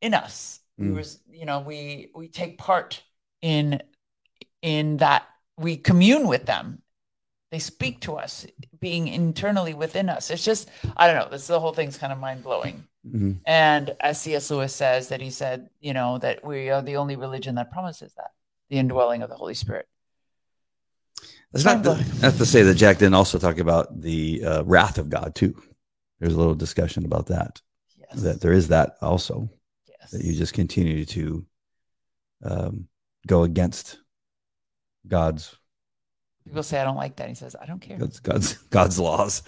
[0.00, 0.60] in us.
[0.78, 0.94] We Mm.
[0.94, 3.02] was, you know, we we take part
[3.42, 3.82] in
[4.62, 5.24] in that
[5.56, 6.82] we commune with them.
[7.50, 8.46] They speak to us,
[8.78, 10.30] being internally within us.
[10.30, 11.30] It's just, I don't know.
[11.30, 12.86] This the whole thing's kind of mind blowing.
[13.06, 13.40] Mhm.
[13.46, 14.50] And as C.S.
[14.50, 18.12] Lewis says, that he said, you know, that we are the only religion that promises
[18.14, 18.32] that
[18.68, 19.88] the indwelling of the Holy Spirit.
[21.52, 24.98] That's not, to, not to say that Jack didn't also talk about the uh, wrath
[24.98, 25.54] of God too.
[26.20, 27.62] There's a little discussion about that.
[27.96, 28.20] Yes.
[28.22, 29.48] That there is that also.
[30.12, 30.20] Yes.
[30.22, 31.46] That you just continue to
[32.44, 32.88] um,
[33.26, 33.98] go against
[35.06, 35.54] God's
[36.44, 37.28] People say I don't like that.
[37.28, 37.98] He says I don't care.
[37.98, 39.42] God's God's, God's laws.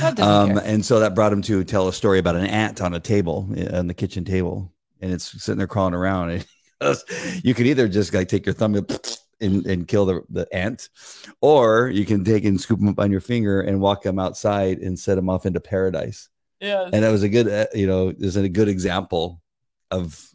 [0.00, 0.62] God doesn't Um, care.
[0.64, 3.46] and so that brought him to tell a story about an ant on a table
[3.58, 6.30] uh, on the kitchen table, and it's sitting there crawling around.
[6.78, 8.74] And he goes, you can either just like take your thumb
[9.40, 10.88] and, and kill the, the ant,
[11.42, 14.78] or you can take and scoop them up on your finger and walk them outside
[14.78, 16.28] and set them off into paradise.
[16.60, 16.90] Yes.
[16.92, 19.40] And that was a good, uh, you know, is a good example
[19.90, 20.30] of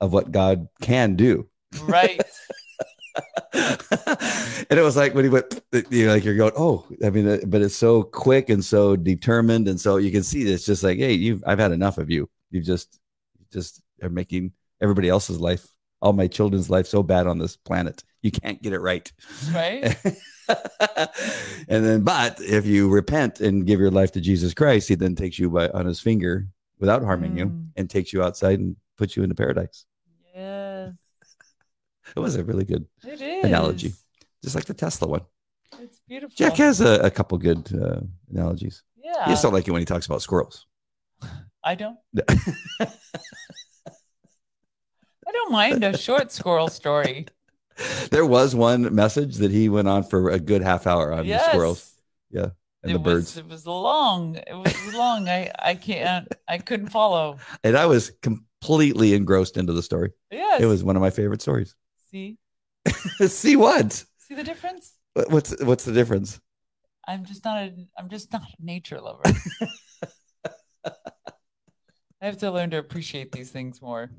[0.00, 1.48] of what God can do.
[1.82, 2.20] right.
[3.52, 5.60] and it was like when he went,
[5.90, 8.96] you know, like you're going, oh, I mean, uh, but it's so quick and so
[8.96, 12.08] determined, and so you can see this just like, hey, you, I've had enough of
[12.10, 12.30] you.
[12.50, 12.98] You just,
[13.52, 15.66] just are making everybody else's life,
[16.00, 18.02] all my children's life, so bad on this planet.
[18.22, 19.10] You can't get it right.
[19.52, 19.96] Right.
[21.68, 25.14] and then, but if you repent and give your life to Jesus Christ, he then
[25.14, 26.46] takes you by on his finger
[26.78, 27.66] without harming you Mm.
[27.76, 29.86] and takes you outside and puts you into paradise.
[30.34, 30.92] Yes,
[32.14, 32.84] It was a really good,
[33.42, 33.94] Analogy.
[34.44, 35.22] just like the Tesla one.
[35.80, 36.34] It's beautiful.
[36.36, 38.82] Jack has a, a couple good uh, analogies.
[39.02, 40.66] yeah, You just don't like it when he talks about squirrels.
[41.64, 41.96] I don't.
[45.26, 47.26] I don't mind a short squirrel story.
[48.10, 51.42] there was one message that he went on for a good half hour on yes.
[51.44, 51.94] the squirrels
[52.30, 52.48] Yeah.
[52.82, 53.36] and it the was, birds.
[53.38, 54.36] It was long.
[54.36, 55.28] It was long.
[55.28, 56.28] I I can't.
[56.48, 57.38] I couldn't follow.
[57.64, 58.12] And I was
[58.60, 60.12] completely engrossed into the story.
[60.30, 60.60] Yes.
[60.60, 61.74] It was one of my favorite stories.
[62.10, 62.38] See.
[63.26, 63.92] See what?
[64.18, 64.92] See the difference?
[65.28, 66.40] What's what's the difference?
[67.06, 67.74] I'm just not a.
[67.98, 69.22] I'm just not a nature lover.
[72.22, 74.10] I have to learn to appreciate these things more.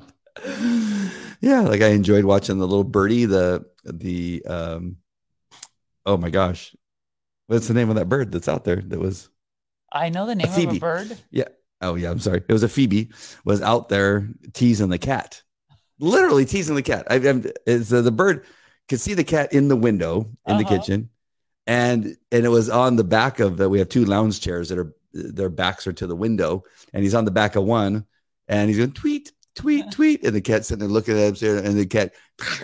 [1.40, 4.98] yeah, like I enjoyed watching the little birdie, the the um
[6.06, 6.76] oh my gosh.
[7.48, 9.30] What's the name of that bird that's out there that was
[9.92, 11.18] I know the name of a bird.
[11.82, 12.42] Oh yeah, I'm sorry.
[12.48, 13.10] It was a Phoebe
[13.46, 15.42] was out there teasing the cat.
[16.00, 17.06] Literally teasing the cat.
[17.10, 18.46] I, I'm it's uh, the bird
[18.90, 20.78] could see the cat in the window in the Uh-huh.
[20.78, 21.10] kitchen
[21.68, 24.80] and and it was on the back of the we have two lounge chairs that
[24.80, 26.64] are their backs are to the window
[26.94, 28.06] and he's on the back of one
[28.48, 31.78] and he's going tweet tweet tweet and the cat's sitting there looking at him and
[31.78, 32.14] the cat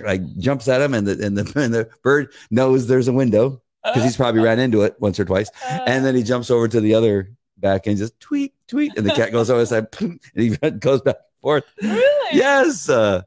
[0.04, 3.62] like jumps at him and the and the, and the bird knows there's a window
[3.84, 6.82] because he's probably ran into it once or twice and then he jumps over to
[6.82, 10.20] the other back and just tweet tweet and the cat goes over his side and
[10.36, 12.38] he goes back and forth really?
[12.38, 13.22] yes uh,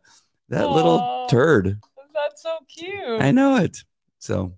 [0.49, 1.81] that little turd
[2.14, 3.21] That's so cute.
[3.21, 3.79] i know it
[4.19, 4.55] so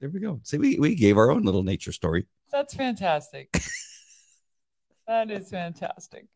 [0.00, 3.48] there we go see we, we gave our own little nature story That's fantastic.
[5.08, 6.26] that is fantastic.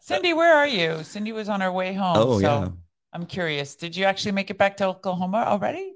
[0.00, 1.02] Cindy, where are you?
[1.02, 2.16] Cindy was on her way home.
[2.16, 2.68] oh so yeah
[3.12, 3.74] I'm curious.
[3.76, 5.92] Did you actually make it back to Oklahoma already?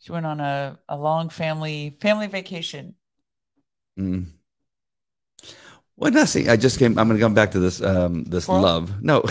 [0.00, 2.94] She went on a, a long family family vacation.
[3.98, 4.26] Mm.
[6.00, 6.48] Well, nothing.
[6.48, 6.98] I just came.
[6.98, 7.82] I'm going to come back to this.
[7.82, 9.02] Um, this love.
[9.02, 9.22] No,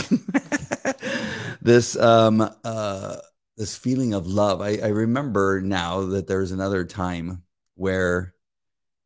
[1.61, 3.17] this um, uh,
[3.57, 4.61] this feeling of love.
[4.61, 7.41] I, I remember now that there's another time
[7.73, 8.35] where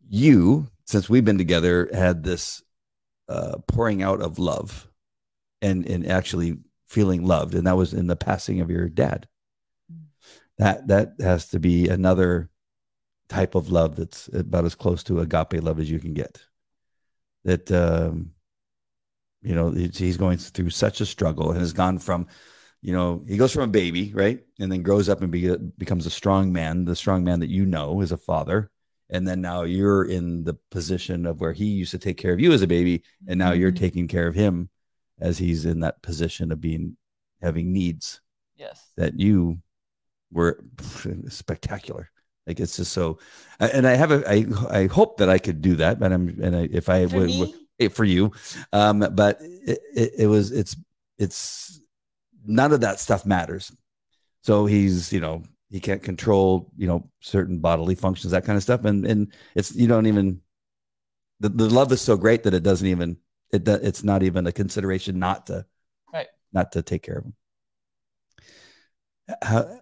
[0.09, 2.61] you, since we've been together, had this
[3.29, 4.89] uh, pouring out of love,
[5.61, 9.29] and and actually feeling loved, and that was in the passing of your dad.
[10.57, 12.49] That that has to be another
[13.33, 16.33] type of love that's about as close to agape love as you can get.
[17.45, 18.31] That um,
[19.41, 22.27] you know he's going through such a struggle and has gone from,
[22.81, 26.05] you know, he goes from a baby right, and then grows up and be, becomes
[26.05, 28.69] a strong man, the strong man that you know as a father,
[29.09, 32.39] and then now you're in the position of where he used to take care of
[32.39, 33.85] you as a baby, and now you're Mhm.
[33.85, 34.69] taking care of him
[35.19, 36.97] as he's in that position of being
[37.41, 38.21] having needs
[38.55, 38.93] Yes.
[38.95, 39.59] that you
[40.31, 40.63] were
[41.27, 42.09] spectacular.
[42.45, 43.19] Like it's just so,
[43.59, 46.55] and I have a, I, I hope that I could do that, but I'm, and
[46.55, 47.55] I, if I For would, me?
[47.79, 48.31] it for you,
[48.71, 50.75] um, but it, it, it was, it's,
[51.17, 51.79] it's
[52.45, 53.71] none of that stuff matters.
[54.41, 58.63] So he's, you know, he can't control, you know, certain bodily functions, that kind of
[58.63, 58.83] stuff.
[58.85, 60.41] And, and it's, you don't even,
[61.39, 63.17] the, the love is so great that it doesn't even,
[63.51, 65.65] it, it's not even a consideration not to,
[66.13, 66.27] Right.
[66.51, 67.33] not to take care of him.
[69.41, 69.79] How,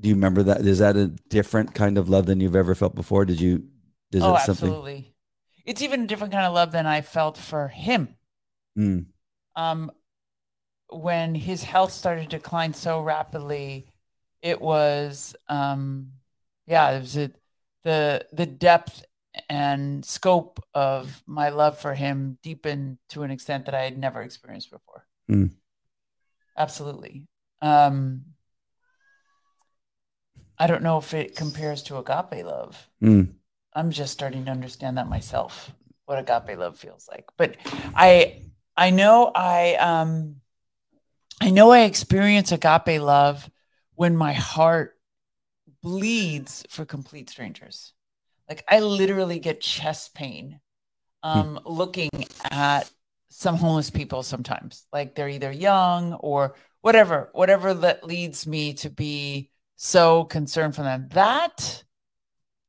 [0.00, 0.60] do you remember that?
[0.60, 3.24] Is that a different kind of love than you've ever felt before?
[3.24, 3.64] Did you?
[4.12, 4.68] Is oh, it something?
[4.68, 5.14] absolutely.
[5.64, 8.14] It's even a different kind of love than I felt for him.
[8.78, 9.06] Mm,
[9.56, 9.90] um,
[10.88, 13.88] when his health started to decline so rapidly,
[14.42, 16.12] it was, um,
[16.66, 17.30] yeah, it was a,
[17.82, 19.04] the the depth
[19.48, 24.22] and scope of my love for him deepened to an extent that I had never
[24.22, 25.06] experienced before.
[25.28, 25.46] Hmm.
[26.56, 27.26] Absolutely.
[27.60, 28.22] Um,
[30.58, 32.88] I don't know if it compares to agape love.
[33.00, 33.36] mm,
[33.74, 35.72] I'm just starting to understand that myself,
[36.06, 37.26] what agape love feels like.
[37.36, 37.56] But
[37.94, 38.42] I
[38.76, 40.36] I know I um
[41.40, 43.50] I know I experience agape love
[43.94, 44.98] when my heart
[45.82, 47.92] bleeds for complete strangers.
[48.48, 50.60] Like I literally get chest pain
[51.22, 52.10] um looking
[52.50, 52.90] at
[53.30, 54.86] some homeless people sometimes.
[54.92, 60.82] Like they're either young or whatever, whatever that leads me to be so concerned for
[60.82, 61.08] them.
[61.12, 61.84] That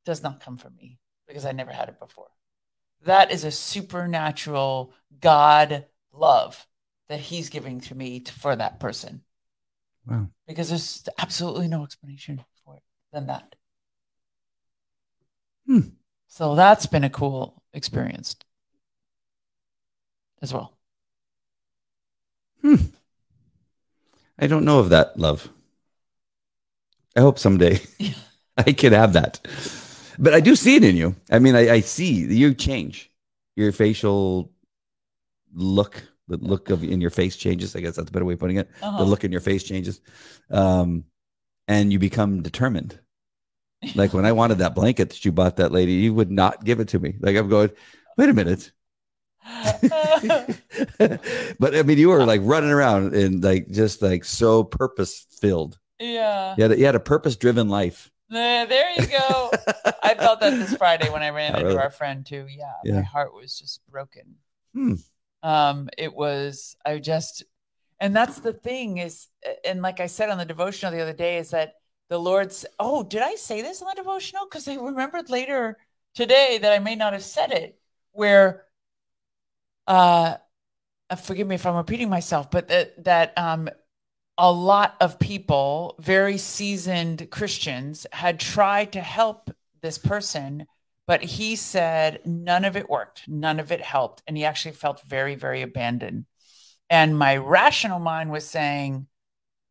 [0.05, 2.28] does not come from me because I never had it before.
[3.05, 6.68] That is a supernatural God love
[7.10, 9.22] that He's giving to me to, for that person
[10.05, 10.28] wow.
[10.47, 12.84] because there's absolutely no explanation for it
[13.14, 13.55] than that.
[15.66, 15.80] Hmm.
[16.28, 18.36] So that's been a cool experience
[20.41, 20.78] as well.
[22.62, 22.76] Hmm.
[24.39, 25.49] I don't know of that love.
[27.18, 27.82] I hope someday
[28.57, 29.39] I could have that.
[30.20, 31.15] But I do see it in you.
[31.32, 33.11] I mean, I, I see you change.
[33.55, 34.51] Your facial
[35.53, 37.76] look, the look of in your face changes.
[37.76, 38.70] I guess that's a better way of putting it.
[38.82, 38.99] Uh-huh.
[38.99, 39.99] The look in your face changes,
[40.51, 41.05] um,
[41.68, 42.99] and you become determined.
[43.95, 46.80] Like when I wanted that blanket that you bought that lady, you would not give
[46.80, 47.15] it to me.
[47.20, 47.72] Like I'm going,
[48.18, 48.72] wait a minute.
[51.59, 55.80] but I mean, you were like running around and like just like so purpose filled.
[56.00, 56.56] Yeah.
[56.58, 56.66] Yeah.
[56.68, 58.12] a, you had a purpose driven life.
[58.30, 59.52] There you go.
[60.04, 61.80] I felt that this Friday when I ran Oh, into really?
[61.80, 62.45] our friend too.
[62.50, 62.95] Yeah, Yeah.
[62.95, 64.36] my heart was just broken.
[64.74, 64.95] Hmm.
[65.43, 67.43] Um, it was I just,
[68.00, 69.28] and that's the thing is,
[69.64, 71.76] and like I said on the devotional the other day, is that
[72.10, 72.66] the Lord's.
[72.80, 74.45] Oh, did I say this on the devotional?
[74.45, 75.78] Because I remembered later
[76.16, 77.80] today that I may not have said it.
[78.12, 78.66] Where,
[79.88, 80.36] uh,
[81.10, 83.70] uh, forgive me if I'm repeating myself, but that that um
[84.38, 89.49] a lot of people, very seasoned Christians, had tried to help
[89.81, 90.67] this person,
[91.07, 94.21] but he said none of it worked, none of it helped.
[94.27, 96.25] And he actually felt very, very abandoned.
[96.89, 99.07] And my rational mind was saying,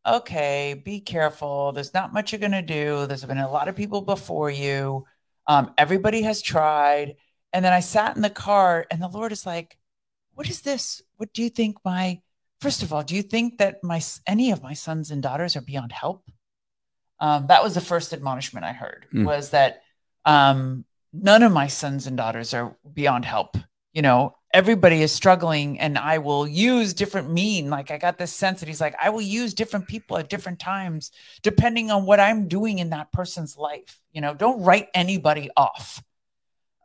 [0.05, 1.71] okay, be careful.
[1.71, 3.05] There's not much you're going to do.
[3.05, 5.05] There's been a lot of people before you.
[5.47, 7.15] Um, everybody has tried.
[7.53, 9.77] And then I sat in the car, and the Lord is like,
[10.33, 11.01] what is this?
[11.15, 12.21] What do you think my
[12.61, 15.61] First of all, do you think that my any of my sons and daughters are
[15.61, 16.29] beyond help?
[17.19, 19.25] Um, that was the first admonishment I heard Mm.
[19.25, 19.81] was that
[20.25, 23.57] um, none of my sons and daughters are beyond help.
[23.93, 27.69] You know, everybody is struggling, and I will use different mean.
[27.69, 30.59] Like I got this sense that he's like, I will use different people at different
[30.59, 33.99] times depending on what I'm doing in that person's life.
[34.11, 36.03] You know, don't write anybody off.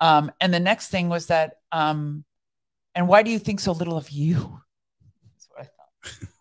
[0.00, 2.24] Um, and the next thing was that, um,
[2.94, 4.60] and why do you think so little of you?
[5.32, 5.91] That's what I thought.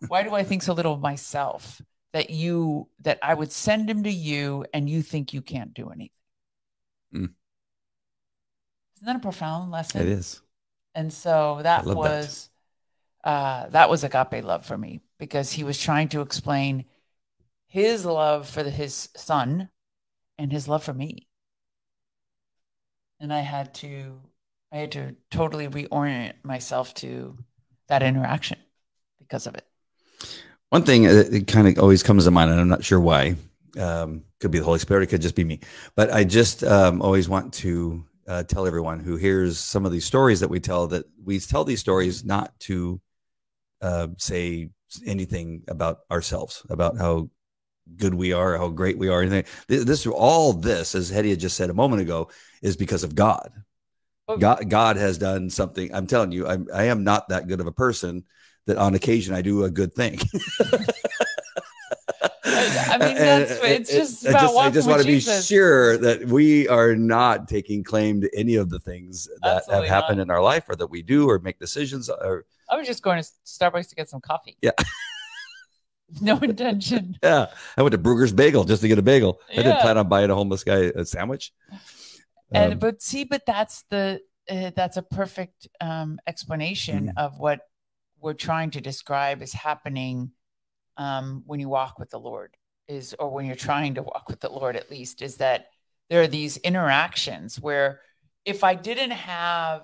[0.08, 1.80] Why do I think so little of myself
[2.12, 5.90] that you that I would send him to you and you think you can't do
[5.90, 6.10] anything?
[7.14, 7.30] Mm.
[8.96, 10.02] Isn't that a profound lesson?
[10.02, 10.40] It is.
[10.94, 12.00] And so that love that.
[12.00, 12.50] was
[13.24, 16.84] uh that was agape love for me because he was trying to explain
[17.68, 19.70] his love for the, his son
[20.38, 21.28] and his love for me.
[23.20, 24.20] And I had to
[24.70, 27.38] I had to totally reorient myself to
[27.88, 28.58] that interaction
[29.32, 29.66] because of it.
[30.68, 33.36] One thing that it kind of always comes to mind, and I'm not sure why.
[33.78, 35.60] Um, could be the Holy Spirit, it could just be me.
[35.96, 40.04] But I just um, always want to uh, tell everyone who hears some of these
[40.04, 43.00] stories that we tell that we tell these stories not to
[43.80, 44.68] uh, say
[45.06, 47.30] anything about ourselves, about how
[47.96, 49.22] good we are, how great we are.
[49.22, 49.44] Anything.
[49.68, 52.28] This, this all this, as Hedieh had just said a moment ago,
[52.60, 53.50] is because of God.
[54.38, 55.94] God, God has done something.
[55.94, 58.24] I'm telling you, I'm, I am not that good of a person
[58.66, 60.18] that on occasion I do a good thing.
[62.44, 66.26] I mean, that's it's just about I just, I just want to be sure that
[66.26, 70.24] we are not taking claim to any of the things that Absolutely have happened not.
[70.24, 73.22] in our life or that we do or make decisions or I was just going
[73.22, 74.56] to Starbucks to get some coffee.
[74.62, 74.70] Yeah.
[76.20, 77.16] no intention.
[77.22, 77.46] yeah.
[77.76, 79.40] I went to Bruegger's Bagel just to get a bagel.
[79.50, 81.52] I didn't plan on buying a homeless guy a sandwich.
[82.52, 87.12] and Um, but see but that's the uh, that's a perfect um explanation Mm.
[87.16, 87.60] of what
[88.22, 90.30] we're trying to describe is happening
[90.96, 92.56] um when you walk with the lord
[92.88, 95.66] is or when you're trying to walk with the lord at least is that
[96.10, 98.00] there are these interactions where
[98.44, 99.82] if i didn't have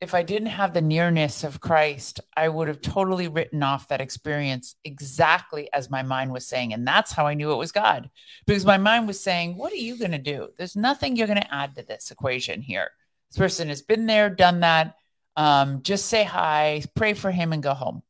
[0.00, 4.00] if i didn't have the nearness of christ i would have totally written off that
[4.00, 8.10] experience exactly as my mind was saying and that's how i knew it was god
[8.46, 10.48] because my mind was saying, What are you going to do?
[10.56, 12.90] There's nothing you're going to add to this equation here.
[13.30, 14.94] This person has been there, done that.
[15.36, 18.02] Um, just say hi, pray for him, and go home.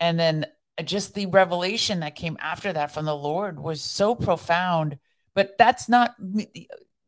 [0.00, 0.46] And then
[0.84, 4.98] just the revelation that came after that from the Lord was so profound.
[5.34, 6.14] But that's not,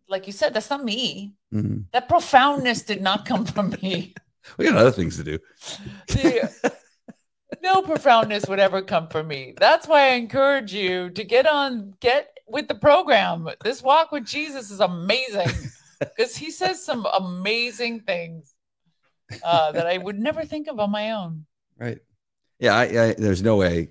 [0.09, 1.35] like you said, that's not me.
[1.53, 1.85] mhm.
[1.93, 4.15] That profoundness did not come from me.
[4.57, 5.39] We got other things to do.
[6.07, 6.73] The-
[7.63, 9.53] no profoundness would ever come from me.
[9.59, 13.49] That's why I encourage you to get on, get with the program.
[13.63, 15.51] This walk with Jesus is amazing
[15.99, 18.55] because he says some amazing things
[19.45, 21.47] uh, that I would never think of on my own.
[21.79, 21.99] Right.
[22.59, 22.75] Yeah.
[22.75, 23.91] I, I, there's no way.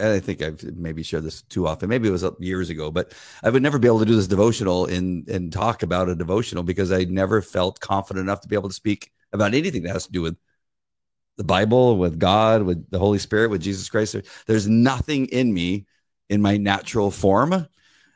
[0.00, 1.88] I think I've maybe shared this too often.
[1.88, 3.12] Maybe it was years ago, but
[3.44, 6.64] I would never be able to do this devotional and and talk about a devotional
[6.64, 10.06] because I never felt confident enough to be able to speak about anything that has
[10.06, 10.36] to do with
[11.36, 14.16] the Bible, with God, with the Holy Spirit, with Jesus Christ.
[14.46, 15.86] There's nothing in me
[16.28, 17.68] in my natural form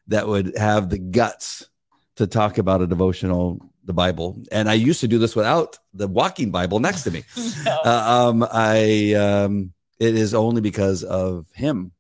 [0.08, 1.68] that would have the guts
[2.16, 4.42] to talk about a devotional, the Bible.
[4.52, 7.24] And I used to do this without the walking Bible next to me.
[7.64, 7.78] No.
[7.84, 11.92] Uh, um, I um, it is only because of him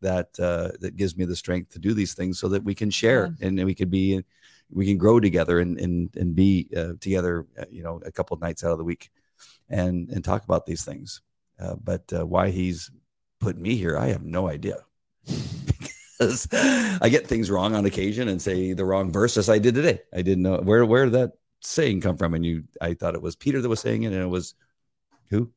[0.00, 2.90] that uh, that gives me the strength to do these things, so that we can
[2.90, 4.22] share and we can be,
[4.70, 7.46] we can grow together and and and be uh, together.
[7.58, 9.10] Uh, you know, a couple of nights out of the week.
[9.68, 11.22] and and talk about these things.
[11.58, 12.90] Uh, but uh, why he's
[13.38, 14.84] put me here, I have no idea.
[16.20, 19.74] Because I get things wrong on occasion and say the wrong verse, as I did
[19.74, 20.00] today.
[20.14, 23.22] I didn't know where where did that saying come from, and you I thought it
[23.22, 24.54] was Peter that was saying it, and it was
[25.30, 25.50] who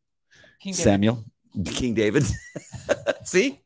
[0.59, 0.83] King David.
[0.83, 1.23] Samuel,
[1.65, 2.25] King David.
[3.25, 3.59] See,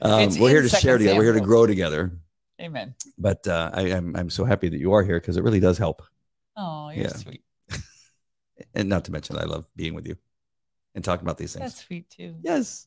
[0.00, 1.16] um, we're here to share together.
[1.16, 2.12] We're here to grow together.
[2.60, 2.94] Amen.
[3.18, 5.78] But uh, I, I'm I'm so happy that you are here because it really does
[5.78, 6.02] help.
[6.56, 7.16] Oh, you're Yeah.
[7.16, 7.42] sweet.
[8.74, 10.16] And not to mention, I love being with you
[10.94, 11.64] and talking about these things.
[11.74, 12.36] That's sweet too.
[12.42, 12.86] Yes,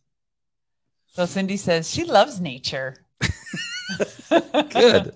[1.08, 3.06] So Cindy says she loves nature.
[4.70, 5.16] Good.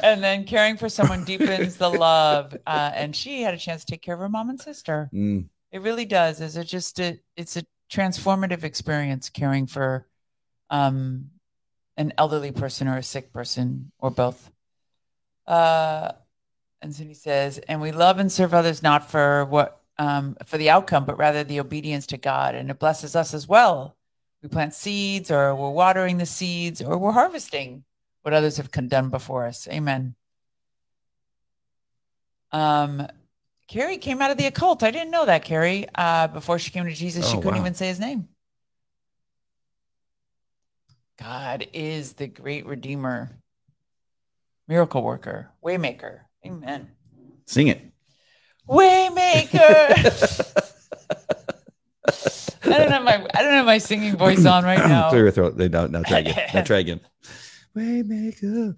[0.00, 2.56] and then caring for someone deepens the love.
[2.66, 5.10] Uh, and she had a chance to take care of her mom and sister.
[5.12, 6.40] Mm, It really does.
[6.40, 7.18] Is it just a?
[7.36, 10.06] It's a transformative experience caring for
[10.70, 11.30] um,
[11.96, 14.50] an elderly person or a sick person or both.
[15.46, 16.12] Uh,
[16.80, 20.70] and Cindy says, and we love and serve others not for what um, for the
[20.70, 23.96] outcome, but rather the obedience to God, and it blesses us as well.
[24.44, 27.82] We plant seeds, or we're watering the seeds, or we're harvesting
[28.20, 29.66] what others have done before us.
[29.68, 30.14] Amen.
[32.52, 33.06] Um,
[33.68, 34.82] Carrie came out of the occult.
[34.82, 35.86] I didn't know that, Carrie.
[35.94, 37.60] Uh, before she came to Jesus, she Oh, couldn't wow.
[37.62, 38.28] even say his name.
[41.18, 43.30] God is the great redeemer,
[44.68, 46.20] miracle worker, waymaker.
[46.44, 46.90] Amen.
[47.46, 47.80] sing it.
[48.68, 50.60] Waymaker.
[52.66, 55.08] I don't have my I don't have my singing voice on right now.
[55.10, 55.56] Clear your throat.
[55.56, 56.50] Now, now try again.
[56.54, 57.00] now try again.
[57.76, 58.76] Waymaker.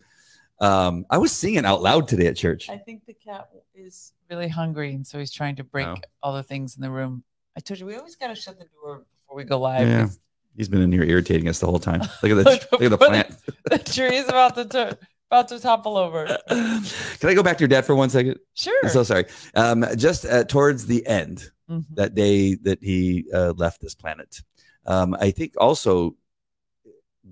[0.60, 2.70] Um, I was singing out loud today at church.
[2.70, 5.96] I think the cat is really hungry, and so he's trying to break Oh.
[6.22, 7.22] all the things in the room.
[7.56, 9.86] I told you we always got to shut the door before we go live.
[9.86, 10.08] Yeah.
[10.56, 12.00] He's been in here irritating us the whole time.
[12.22, 13.34] Look at the look at the plant.
[13.70, 14.98] The tree is about to tur-
[15.30, 16.26] about to topple over.
[16.48, 18.38] Can I go back to your dad for one second?
[18.54, 18.78] Sure.
[18.82, 19.26] I'm so sorry.
[19.54, 21.84] Um, just uh, towards the end, Mhm.
[21.96, 24.40] that day that he uh, left this planet,
[24.86, 26.14] um, I think also,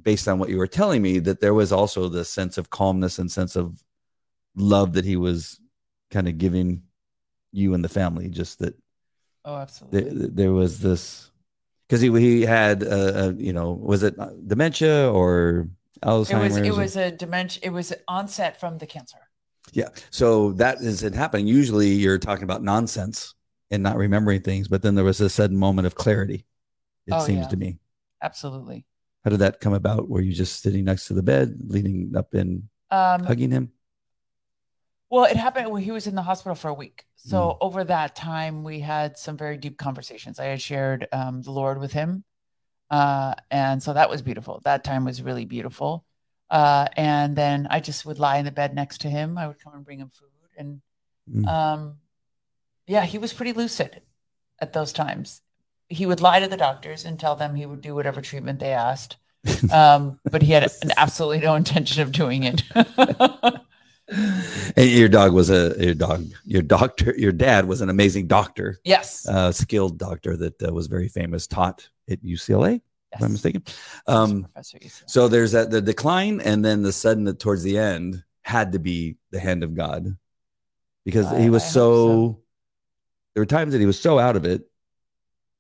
[0.03, 3.20] based on what you were telling me, that there was also this sense of calmness
[3.20, 3.80] and sense of
[4.57, 5.61] love that he was
[6.11, 6.82] kind of giving
[7.53, 8.28] you and the family.
[8.28, 8.74] Just that
[9.45, 10.30] Oh, absolutely.
[10.30, 11.30] there was this
[11.86, 14.16] because he he had uh, uh, you know was it
[14.49, 15.68] dementia or
[16.03, 17.61] It was it was a dementia.
[17.64, 19.18] It was onset from the cancer.
[19.72, 19.88] Yeah.
[20.11, 21.47] So that isn't happening.
[21.47, 23.34] Usually you're talking about nonsense
[23.70, 26.45] and not remembering things, but then there was a sudden moment of clarity,
[27.07, 27.49] it Oh, seems yeah.
[27.49, 27.78] to me.
[28.22, 28.84] Absolutely.
[29.24, 30.09] How did that come about?
[30.09, 33.72] Were you just sitting next to the bed, leaning up and Um, hugging him?
[35.11, 37.07] Well, it happened when he was in the hospital for a week.
[37.16, 37.57] So Mm.
[37.61, 40.38] over that time, we had some very deep conversations.
[40.38, 42.24] I had shared um, the Lord with him,
[42.91, 44.61] uh, and so that was beautiful.
[44.64, 46.05] That time was really beautiful.
[46.51, 49.39] Uh, and then I just would lie in the bed next to him.
[49.39, 50.80] I would come and bring him food, and
[51.30, 51.49] Mm.
[51.49, 51.97] um,
[52.87, 54.03] yeah, he was pretty lucid
[54.61, 55.41] at those times.
[55.89, 58.72] He would lie to the doctors and tell them he would do whatever treatment they
[58.72, 59.16] asked,
[59.72, 62.62] um, but he had an absolutely no intention of doing it.
[64.76, 66.26] And your dog was a your dog.
[66.45, 67.14] Your doctor.
[67.16, 69.26] Your dad was an amazing doctor, yes.
[69.26, 71.47] uh, skilled doctor that uh, was very famous.
[71.47, 72.80] Taught at UCLA,
[73.12, 73.62] if I'm mistaken.
[74.07, 74.46] Um,
[75.07, 78.78] So there's that the decline, and then the sudden that towards the end had to
[78.78, 80.16] be the hand of God,
[81.05, 82.40] because I- he was so, so.
[83.34, 84.62] There were times that he was so out of it.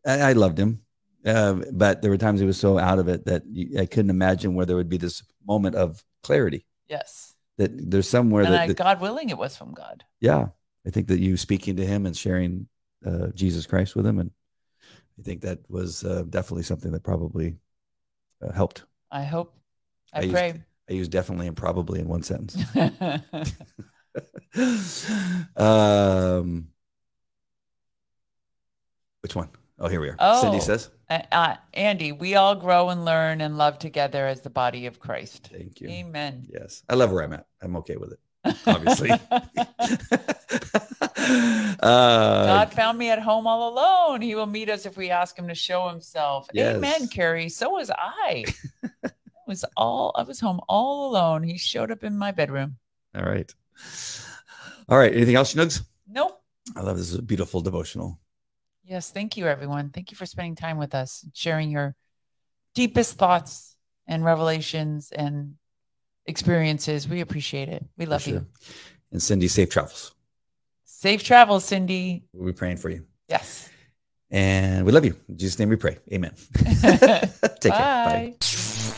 [0.06, 0.82] I, I loved him,
[1.24, 4.10] uh, but there were times he was so out of it that you, I couldn't
[4.10, 6.66] imagine where there would be this moment of clarity.
[6.88, 7.34] yes.
[7.56, 10.04] That there's somewhere And that, I, that- God willing, it was from God.
[10.20, 10.48] yeah,
[10.86, 12.68] I think that you speaking to him and sharing
[13.06, 14.30] uh, Jesus Christ with him, and
[15.18, 17.56] I think that was uh, definitely something that probably
[18.42, 18.84] uh, helped.
[19.10, 19.54] I hope.
[20.12, 20.62] I, I used- pray.
[20.88, 22.56] I use definitely and probably in one sentence.
[25.56, 26.68] um,
[29.22, 29.48] which one?
[29.78, 30.40] Oh, here we are.
[30.40, 30.60] Cindy Oh.
[30.60, 34.86] says, Uh, uh, Andy, we all grow and learn and love together as the body
[34.86, 35.48] of Christ.
[35.52, 36.46] "Thank you." Amen.
[36.52, 37.46] Yes, I love where I'm at.
[37.62, 38.20] I'm okay with it.
[38.66, 39.10] Obviously.
[41.80, 44.20] uh, God found me at home all alone.
[44.20, 46.48] He will meet us if we ask him to show himself.
[46.52, 46.76] Yes.
[46.76, 47.48] Amen, Carrie.
[47.48, 48.44] So was I.
[49.04, 49.10] I
[49.46, 51.42] was all I was home all alone.
[51.42, 52.76] He showed up in my bedroom.
[53.14, 53.52] all right.
[54.88, 55.14] All right.
[55.14, 55.82] Anything else, Schnugs?
[56.08, 56.40] Nope.
[56.76, 57.10] I love this.
[57.10, 58.18] Is a beautiful devotional.
[58.84, 59.90] Yes, thank you, everyone.
[59.90, 61.94] Thank you for spending time with us, sharing your
[62.74, 63.76] deepest thoughts
[64.06, 65.54] and revelations and
[66.26, 67.08] experiences.
[67.08, 67.84] We appreciate it.
[67.96, 68.34] We love sure.
[68.34, 68.46] you.
[69.12, 70.14] And Cindy, safe travels.
[70.84, 72.24] Safe travels, Cindy.
[72.32, 73.04] We'll be praying for you.
[73.28, 73.68] Yes.
[74.30, 75.16] And we love you.
[75.28, 75.98] In Jesus' name we pray.
[76.12, 76.34] Amen.
[76.54, 77.70] Take care.
[77.70, 78.34] Bye.
[78.40, 78.94] Bye.